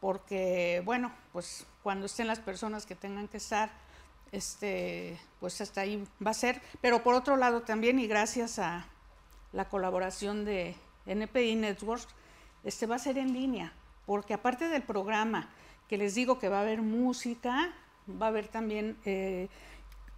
porque, 0.00 0.82
bueno, 0.84 1.12
pues 1.32 1.66
cuando 1.82 2.06
estén 2.06 2.26
las 2.26 2.40
personas 2.40 2.84
que 2.84 2.94
tengan 2.94 3.28
que 3.28 3.38
estar, 3.38 3.70
este, 4.32 5.18
pues 5.40 5.60
hasta 5.60 5.80
ahí 5.80 6.06
va 6.24 6.32
a 6.32 6.34
ser. 6.34 6.60
Pero 6.80 7.02
por 7.02 7.14
otro 7.14 7.36
lado 7.36 7.62
también, 7.62 7.98
y 7.98 8.06
gracias 8.06 8.58
a 8.58 8.86
la 9.52 9.68
colaboración 9.68 10.44
de 10.44 10.74
NPI 11.06 11.56
Networks, 11.56 12.08
este 12.64 12.86
va 12.86 12.96
a 12.96 12.98
ser 12.98 13.18
en 13.18 13.32
línea, 13.32 13.72
porque 14.06 14.34
aparte 14.34 14.68
del 14.68 14.82
programa, 14.82 15.48
que 15.88 15.96
les 15.96 16.14
digo 16.14 16.38
que 16.38 16.48
va 16.48 16.58
a 16.58 16.62
haber 16.62 16.82
música, 16.82 17.72
va 18.10 18.26
a 18.26 18.28
haber 18.28 18.48
también 18.48 18.96
eh, 19.04 19.48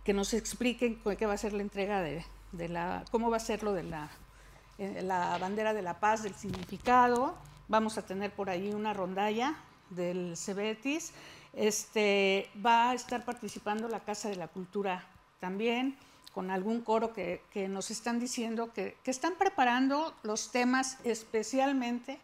que 0.05 0.13
nos 0.13 0.35
expliquen 0.35 1.01
qué 1.19 1.27
va 1.27 1.35
a 1.35 1.39
ser 1.39 1.53
la 1.53 1.63
entrega 1.63 2.01
de, 2.01 2.25
de 2.53 2.69
la, 2.69 3.05
cómo 3.11 3.31
va 3.31 3.37
a 3.37 3.41
ser 3.41 3.63
lo 3.63 3.73
de 3.73 3.85
la, 3.85 4.11
eh, 4.79 5.03
la 5.03 5.37
bandera 5.39 5.75
de 5.75 5.83
la 5.83 6.01
paz, 6.01 6.23
del 6.23 6.35
significado. 6.35 7.37
Vamos 7.69 7.99
a 7.99 8.07
tener 8.07 8.33
por 8.33 8.51
ahí 8.51 8.73
una 8.73 8.93
rondalla 8.93 9.57
del 9.91 10.37
Cebetis. 10.37 11.13
Este, 11.53 12.49
va 12.65 12.91
a 12.91 12.95
estar 12.95 13.25
participando 13.25 13.89
la 13.89 14.01
Casa 14.01 14.29
de 14.29 14.37
la 14.37 14.49
Cultura 14.49 15.05
también, 15.41 15.97
con 16.35 16.51
algún 16.51 16.81
coro 16.83 17.13
que, 17.13 17.43
que 17.53 17.69
nos 17.69 17.91
están 17.91 18.21
diciendo 18.21 18.73
que, 18.73 18.97
que, 19.03 19.11
están 19.11 19.35
preparando 19.39 20.15
los 20.23 20.53
temas 20.53 20.99
especialmente 21.05 22.19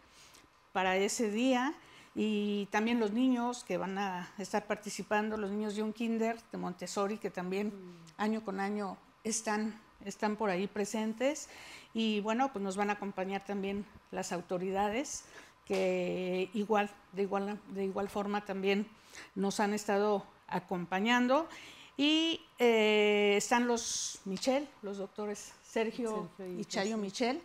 para 0.71 0.95
ese 0.95 1.29
día 1.29 1.73
y 2.15 2.67
también 2.71 2.99
los 2.99 3.11
niños 3.11 3.63
que 3.63 3.77
van 3.77 3.97
a 3.97 4.31
estar 4.37 4.65
participando, 4.65 5.37
los 5.37 5.51
niños 5.51 5.75
de 5.75 5.83
un 5.83 5.93
kinder 5.93 6.39
de 6.51 6.57
Montessori 6.57 7.17
que 7.17 7.29
también 7.29 7.73
año 8.17 8.43
con 8.43 8.59
año 8.59 8.97
están, 9.23 9.79
están 10.05 10.35
por 10.35 10.49
ahí 10.49 10.67
presentes 10.67 11.49
y 11.93 12.21
bueno, 12.21 12.51
pues 12.51 12.63
nos 12.63 12.77
van 12.77 12.89
a 12.89 12.93
acompañar 12.93 13.45
también 13.45 13.85
las 14.11 14.31
autoridades 14.31 15.25
que 15.65 16.49
igual, 16.53 16.89
de 17.11 17.23
igual, 17.23 17.59
de 17.69 17.83
igual 17.83 18.09
forma 18.09 18.45
también 18.45 18.87
nos 19.35 19.59
han 19.59 19.73
estado 19.73 20.25
acompañando. 20.47 21.47
Y 21.97 22.41
eh, 22.59 23.33
están 23.37 23.67
los 23.67 24.19
Michel, 24.25 24.67
los 24.83 24.97
doctores 24.99 25.51
Sergio, 25.63 26.29
y 26.57 26.63
Chayo 26.65 26.95
Michel, 26.95 27.41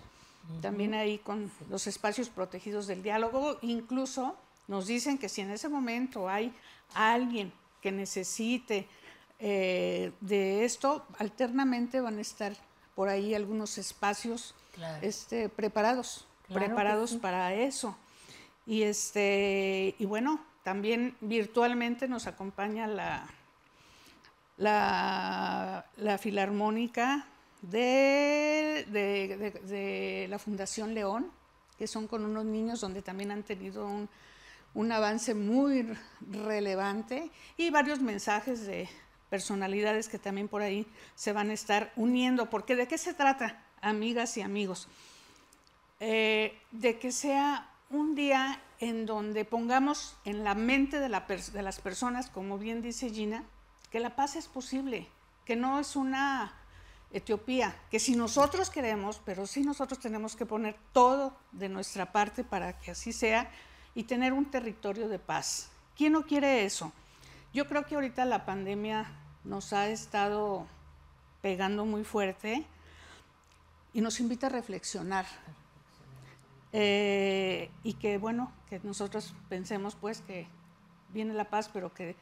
también 0.60 0.92
ahí 0.92 1.18
con 1.18 1.50
los 1.70 1.86
espacios 1.86 2.28
protegidos 2.28 2.86
del 2.86 3.02
diálogo. 3.02 3.58
Incluso 3.62 4.36
nos 4.68 4.86
dicen 4.86 5.16
que 5.16 5.30
si 5.30 5.40
en 5.40 5.50
ese 5.50 5.70
momento 5.70 6.28
hay 6.28 6.52
alguien 6.94 7.52
que 7.80 7.90
necesite 7.92 8.86
eh, 9.38 10.12
de 10.20 10.64
esto, 10.64 11.06
alternamente 11.18 12.00
van 12.00 12.18
a 12.18 12.20
estar 12.20 12.52
por 12.94 13.08
ahí 13.08 13.34
algunos 13.34 13.78
espacios 13.78 14.54
este, 15.00 15.48
preparados, 15.48 16.26
preparados 16.52 17.14
para 17.14 17.54
eso. 17.54 17.96
Y, 18.66 18.82
este, 18.82 19.94
y 19.98 20.04
bueno, 20.04 20.44
también 20.62 21.16
virtualmente 21.20 22.06
nos 22.06 22.26
acompaña 22.26 22.86
la, 22.86 23.26
la, 24.56 25.84
Filarmónica 26.20 27.26
de, 27.62 28.86
de, 28.90 30.26
la 30.28 30.38
Fundación 30.38 30.94
León, 30.94 31.30
que 31.78 31.86
son 31.86 32.06
con 32.06 32.24
unos 32.24 32.44
niños 32.44 32.80
donde 32.80 33.02
también 33.02 33.30
han 33.30 33.42
tenido 33.42 33.88
un, 34.74 34.92
avance 34.92 35.34
muy 35.34 35.86
relevante 36.30 37.30
y 37.56 37.70
varios 37.70 38.00
mensajes 38.00 38.66
de 38.66 38.88
personalidades 39.30 40.08
que 40.08 40.18
también 40.18 40.48
por 40.48 40.62
ahí 40.62 40.86
se 41.14 41.32
van 41.32 41.50
a 41.50 41.54
estar 41.54 41.92
uniendo. 41.96 42.50
Porque 42.50 42.76
¿de 42.76 42.86
qué 42.86 42.98
se 42.98 43.14
trata, 43.14 43.64
amigas 43.80 44.36
y 44.36 44.42
amigos? 44.42 44.88
Eh, 46.00 46.58
de 46.72 46.98
que 46.98 47.12
sea 47.12 47.70
un 47.90 48.14
día 48.14 48.60
en 48.80 49.06
donde 49.06 49.44
pongamos 49.44 50.16
en 50.24 50.42
la 50.42 50.54
mente 50.54 50.98
de, 50.98 51.08
las 51.08 51.80
personas, 51.80 52.30
como 52.30 52.58
bien 52.58 52.82
dice 52.82 53.10
Gina, 53.10 53.44
que 53.92 54.00
la 54.00 54.16
paz 54.16 54.36
es 54.36 54.48
posible, 54.48 55.06
que 55.44 55.54
no 55.54 55.78
es 55.78 55.96
una 55.96 56.54
Etiopía, 57.12 57.76
que 57.90 58.00
si 58.00 58.16
nosotros 58.16 58.70
queremos, 58.70 59.20
pero 59.22 59.46
sí 59.46 59.60
nosotros 59.60 60.00
tenemos 60.00 60.34
que 60.34 60.46
poner 60.46 60.76
todo 60.94 61.36
de 61.52 61.68
nuestra 61.68 62.10
parte 62.10 62.42
para 62.42 62.78
que 62.80 62.92
así 62.92 63.12
sea 63.12 63.50
y 63.94 64.04
tener 64.04 64.32
un 64.32 64.50
territorio 64.50 65.10
de 65.10 65.18
paz. 65.18 65.70
¿Quién 65.94 66.14
no 66.14 66.24
quiere 66.24 66.64
eso? 66.64 66.90
Yo 67.52 67.68
creo 67.68 67.84
que 67.84 67.96
ahorita 67.96 68.24
la 68.24 68.46
pandemia 68.46 69.12
nos 69.44 69.74
ha 69.74 69.88
estado 69.88 70.66
pegando 71.42 71.84
muy 71.84 72.02
fuerte 72.02 72.64
y 73.92 74.00
nos 74.00 74.20
invita 74.20 74.46
a 74.46 74.50
reflexionar. 74.50 75.26
Eh, 76.72 77.70
y 77.82 77.92
que 77.94 78.16
bueno, 78.16 78.50
que 78.70 78.80
nosotros 78.82 79.34
pensemos 79.50 79.96
pues 79.96 80.22
que 80.22 80.46
viene 81.10 81.34
la 81.34 81.50
paz, 81.50 81.68
pero 81.70 81.92
que 81.92 82.16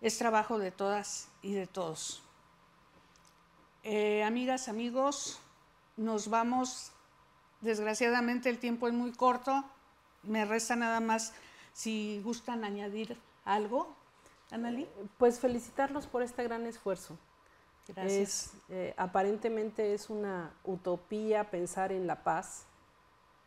es 0.00 0.18
trabajo 0.18 0.58
de 0.58 0.70
todas 0.70 1.28
y 1.42 1.54
de 1.54 1.66
todos. 1.66 2.22
Eh, 3.82 4.22
amigas, 4.22 4.68
amigos, 4.68 5.40
nos 5.96 6.28
vamos, 6.28 6.92
desgraciadamente 7.60 8.50
el 8.50 8.58
tiempo 8.58 8.88
es 8.88 8.94
muy 8.94 9.12
corto, 9.12 9.64
me 10.22 10.44
resta 10.44 10.76
nada 10.76 11.00
más 11.00 11.32
si 11.72 12.20
gustan 12.24 12.64
añadir 12.64 13.16
algo. 13.44 13.94
Analí. 14.50 14.88
Pues 15.18 15.40
felicitarlos 15.40 16.06
por 16.06 16.22
este 16.22 16.42
gran 16.42 16.66
esfuerzo. 16.66 17.16
Gracias. 17.88 18.52
Eh, 18.68 18.94
aparentemente 18.96 19.94
es 19.94 20.10
una 20.10 20.52
utopía 20.64 21.50
pensar 21.50 21.92
en 21.92 22.06
la 22.06 22.22
paz, 22.22 22.64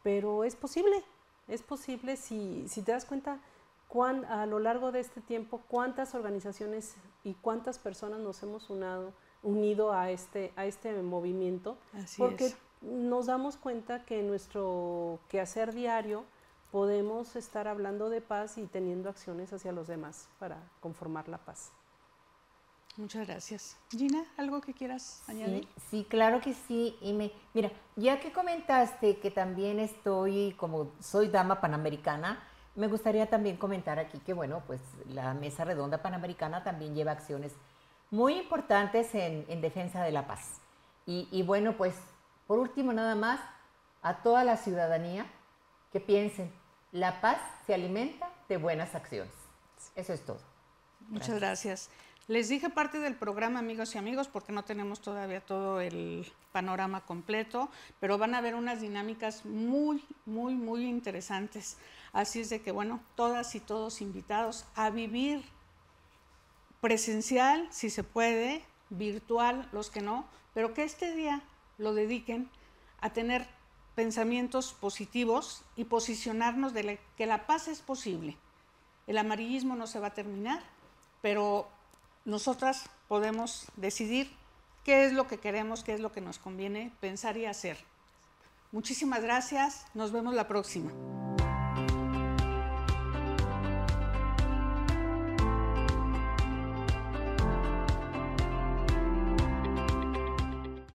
pero 0.03 0.43
es 0.43 0.55
posible, 0.55 1.03
es 1.47 1.61
posible 1.61 2.17
si, 2.17 2.65
si 2.67 2.81
te 2.81 2.91
das 2.91 3.05
cuenta 3.05 3.39
cuán, 3.91 4.23
a 4.23 4.45
lo 4.45 4.59
largo 4.59 4.93
de 4.93 5.01
este 5.01 5.19
tiempo 5.19 5.61
cuántas 5.67 6.15
organizaciones 6.15 6.95
y 7.25 7.33
cuántas 7.33 7.77
personas 7.77 8.21
nos 8.21 8.41
hemos 8.41 8.69
unado, 8.69 9.11
unido 9.43 9.91
a 9.91 10.11
este, 10.11 10.53
a 10.55 10.65
este 10.65 10.93
movimiento, 11.01 11.77
porque 12.17 12.53
nos 12.81 13.25
damos 13.25 13.57
cuenta 13.57 14.05
que 14.05 14.21
en 14.21 14.27
nuestro 14.27 15.19
quehacer 15.27 15.73
diario 15.73 16.23
podemos 16.71 17.35
estar 17.35 17.67
hablando 17.67 18.09
de 18.09 18.21
paz 18.21 18.57
y 18.57 18.65
teniendo 18.65 19.09
acciones 19.09 19.51
hacia 19.51 19.73
los 19.73 19.89
demás 19.89 20.29
para 20.39 20.57
conformar 20.79 21.27
la 21.27 21.39
paz. 21.39 21.73
Muchas 22.95 23.27
gracias. 23.27 23.77
Gina, 23.89 24.23
¿algo 24.37 24.61
que 24.61 24.73
quieras 24.73 25.21
añadir? 25.27 25.67
Sí, 25.89 26.05
claro 26.07 26.39
que 26.39 26.53
sí. 26.53 26.97
Y 27.01 27.11
me, 27.11 27.33
mira, 27.53 27.71
ya 27.97 28.21
que 28.21 28.31
comentaste 28.31 29.19
que 29.19 29.31
también 29.31 29.79
estoy, 29.79 30.53
como 30.57 30.93
soy 31.01 31.27
dama 31.27 31.59
panamericana, 31.59 32.41
me 32.75 32.87
gustaría 32.87 33.29
también 33.29 33.57
comentar 33.57 33.99
aquí 33.99 34.19
que, 34.19 34.33
bueno, 34.33 34.63
pues 34.65 34.81
la 35.09 35.33
Mesa 35.33 35.65
Redonda 35.65 36.01
Panamericana 36.01 36.63
también 36.63 36.95
lleva 36.95 37.11
acciones 37.11 37.53
muy 38.09 38.37
importantes 38.37 39.13
en, 39.15 39.45
en 39.47 39.61
defensa 39.61 40.03
de 40.03 40.11
la 40.11 40.27
paz. 40.27 40.61
Y, 41.05 41.27
y 41.31 41.43
bueno, 41.43 41.73
pues 41.77 41.95
por 42.47 42.59
último, 42.59 42.91
nada 42.93 43.15
más, 43.15 43.39
a 44.01 44.21
toda 44.23 44.43
la 44.43 44.57
ciudadanía 44.57 45.25
que 45.91 45.99
piensen, 45.99 46.51
la 46.91 47.21
paz 47.21 47.37
se 47.65 47.73
alimenta 47.73 48.29
de 48.49 48.57
buenas 48.57 48.95
acciones. 48.95 49.33
Eso 49.95 50.13
es 50.13 50.25
todo. 50.25 50.39
Muchas 51.07 51.39
gracias. 51.39 51.89
Les 52.27 52.49
dije 52.49 52.69
parte 52.69 52.99
del 52.99 53.15
programa, 53.15 53.59
amigos 53.59 53.95
y 53.95 53.97
amigos, 53.97 54.27
porque 54.27 54.53
no 54.53 54.63
tenemos 54.63 55.01
todavía 55.01 55.41
todo 55.41 55.81
el 55.81 56.31
panorama 56.51 57.01
completo, 57.01 57.69
pero 57.99 58.17
van 58.17 58.35
a 58.35 58.37
haber 58.37 58.55
unas 58.55 58.79
dinámicas 58.79 59.43
muy, 59.45 60.03
muy, 60.25 60.53
muy 60.53 60.85
interesantes. 60.85 61.77
Así 62.13 62.41
es 62.41 62.49
de 62.49 62.61
que, 62.61 62.71
bueno, 62.71 63.01
todas 63.15 63.55
y 63.55 63.59
todos 63.59 64.01
invitados 64.01 64.65
a 64.75 64.91
vivir 64.91 65.43
presencial, 66.79 67.67
si 67.71 67.89
se 67.89 68.03
puede, 68.03 68.63
virtual, 68.89 69.67
los 69.71 69.89
que 69.89 70.01
no, 70.01 70.25
pero 70.53 70.73
que 70.73 70.83
este 70.83 71.15
día 71.15 71.41
lo 71.77 71.93
dediquen 71.93 72.49
a 72.99 73.11
tener 73.11 73.47
pensamientos 73.95 74.73
positivos 74.73 75.63
y 75.75 75.85
posicionarnos 75.85 76.73
de 76.73 76.99
que 77.17 77.25
la 77.25 77.45
paz 77.45 77.67
es 77.67 77.81
posible. 77.81 78.37
El 79.07 79.17
amarillismo 79.17 79.75
no 79.75 79.87
se 79.87 79.99
va 79.99 80.07
a 80.07 80.13
terminar, 80.13 80.61
pero 81.21 81.67
nosotras 82.25 82.89
podemos 83.07 83.65
decidir 83.75 84.31
qué 84.83 85.05
es 85.05 85.13
lo 85.13 85.27
que 85.27 85.37
queremos, 85.37 85.83
qué 85.83 85.93
es 85.93 85.99
lo 85.99 86.11
que 86.11 86.21
nos 86.21 86.39
conviene 86.39 86.91
pensar 86.99 87.37
y 87.37 87.45
hacer. 87.45 87.77
Muchísimas 88.71 89.21
gracias, 89.21 89.85
nos 89.93 90.11
vemos 90.11 90.33
la 90.33 90.47
próxima. 90.47 90.91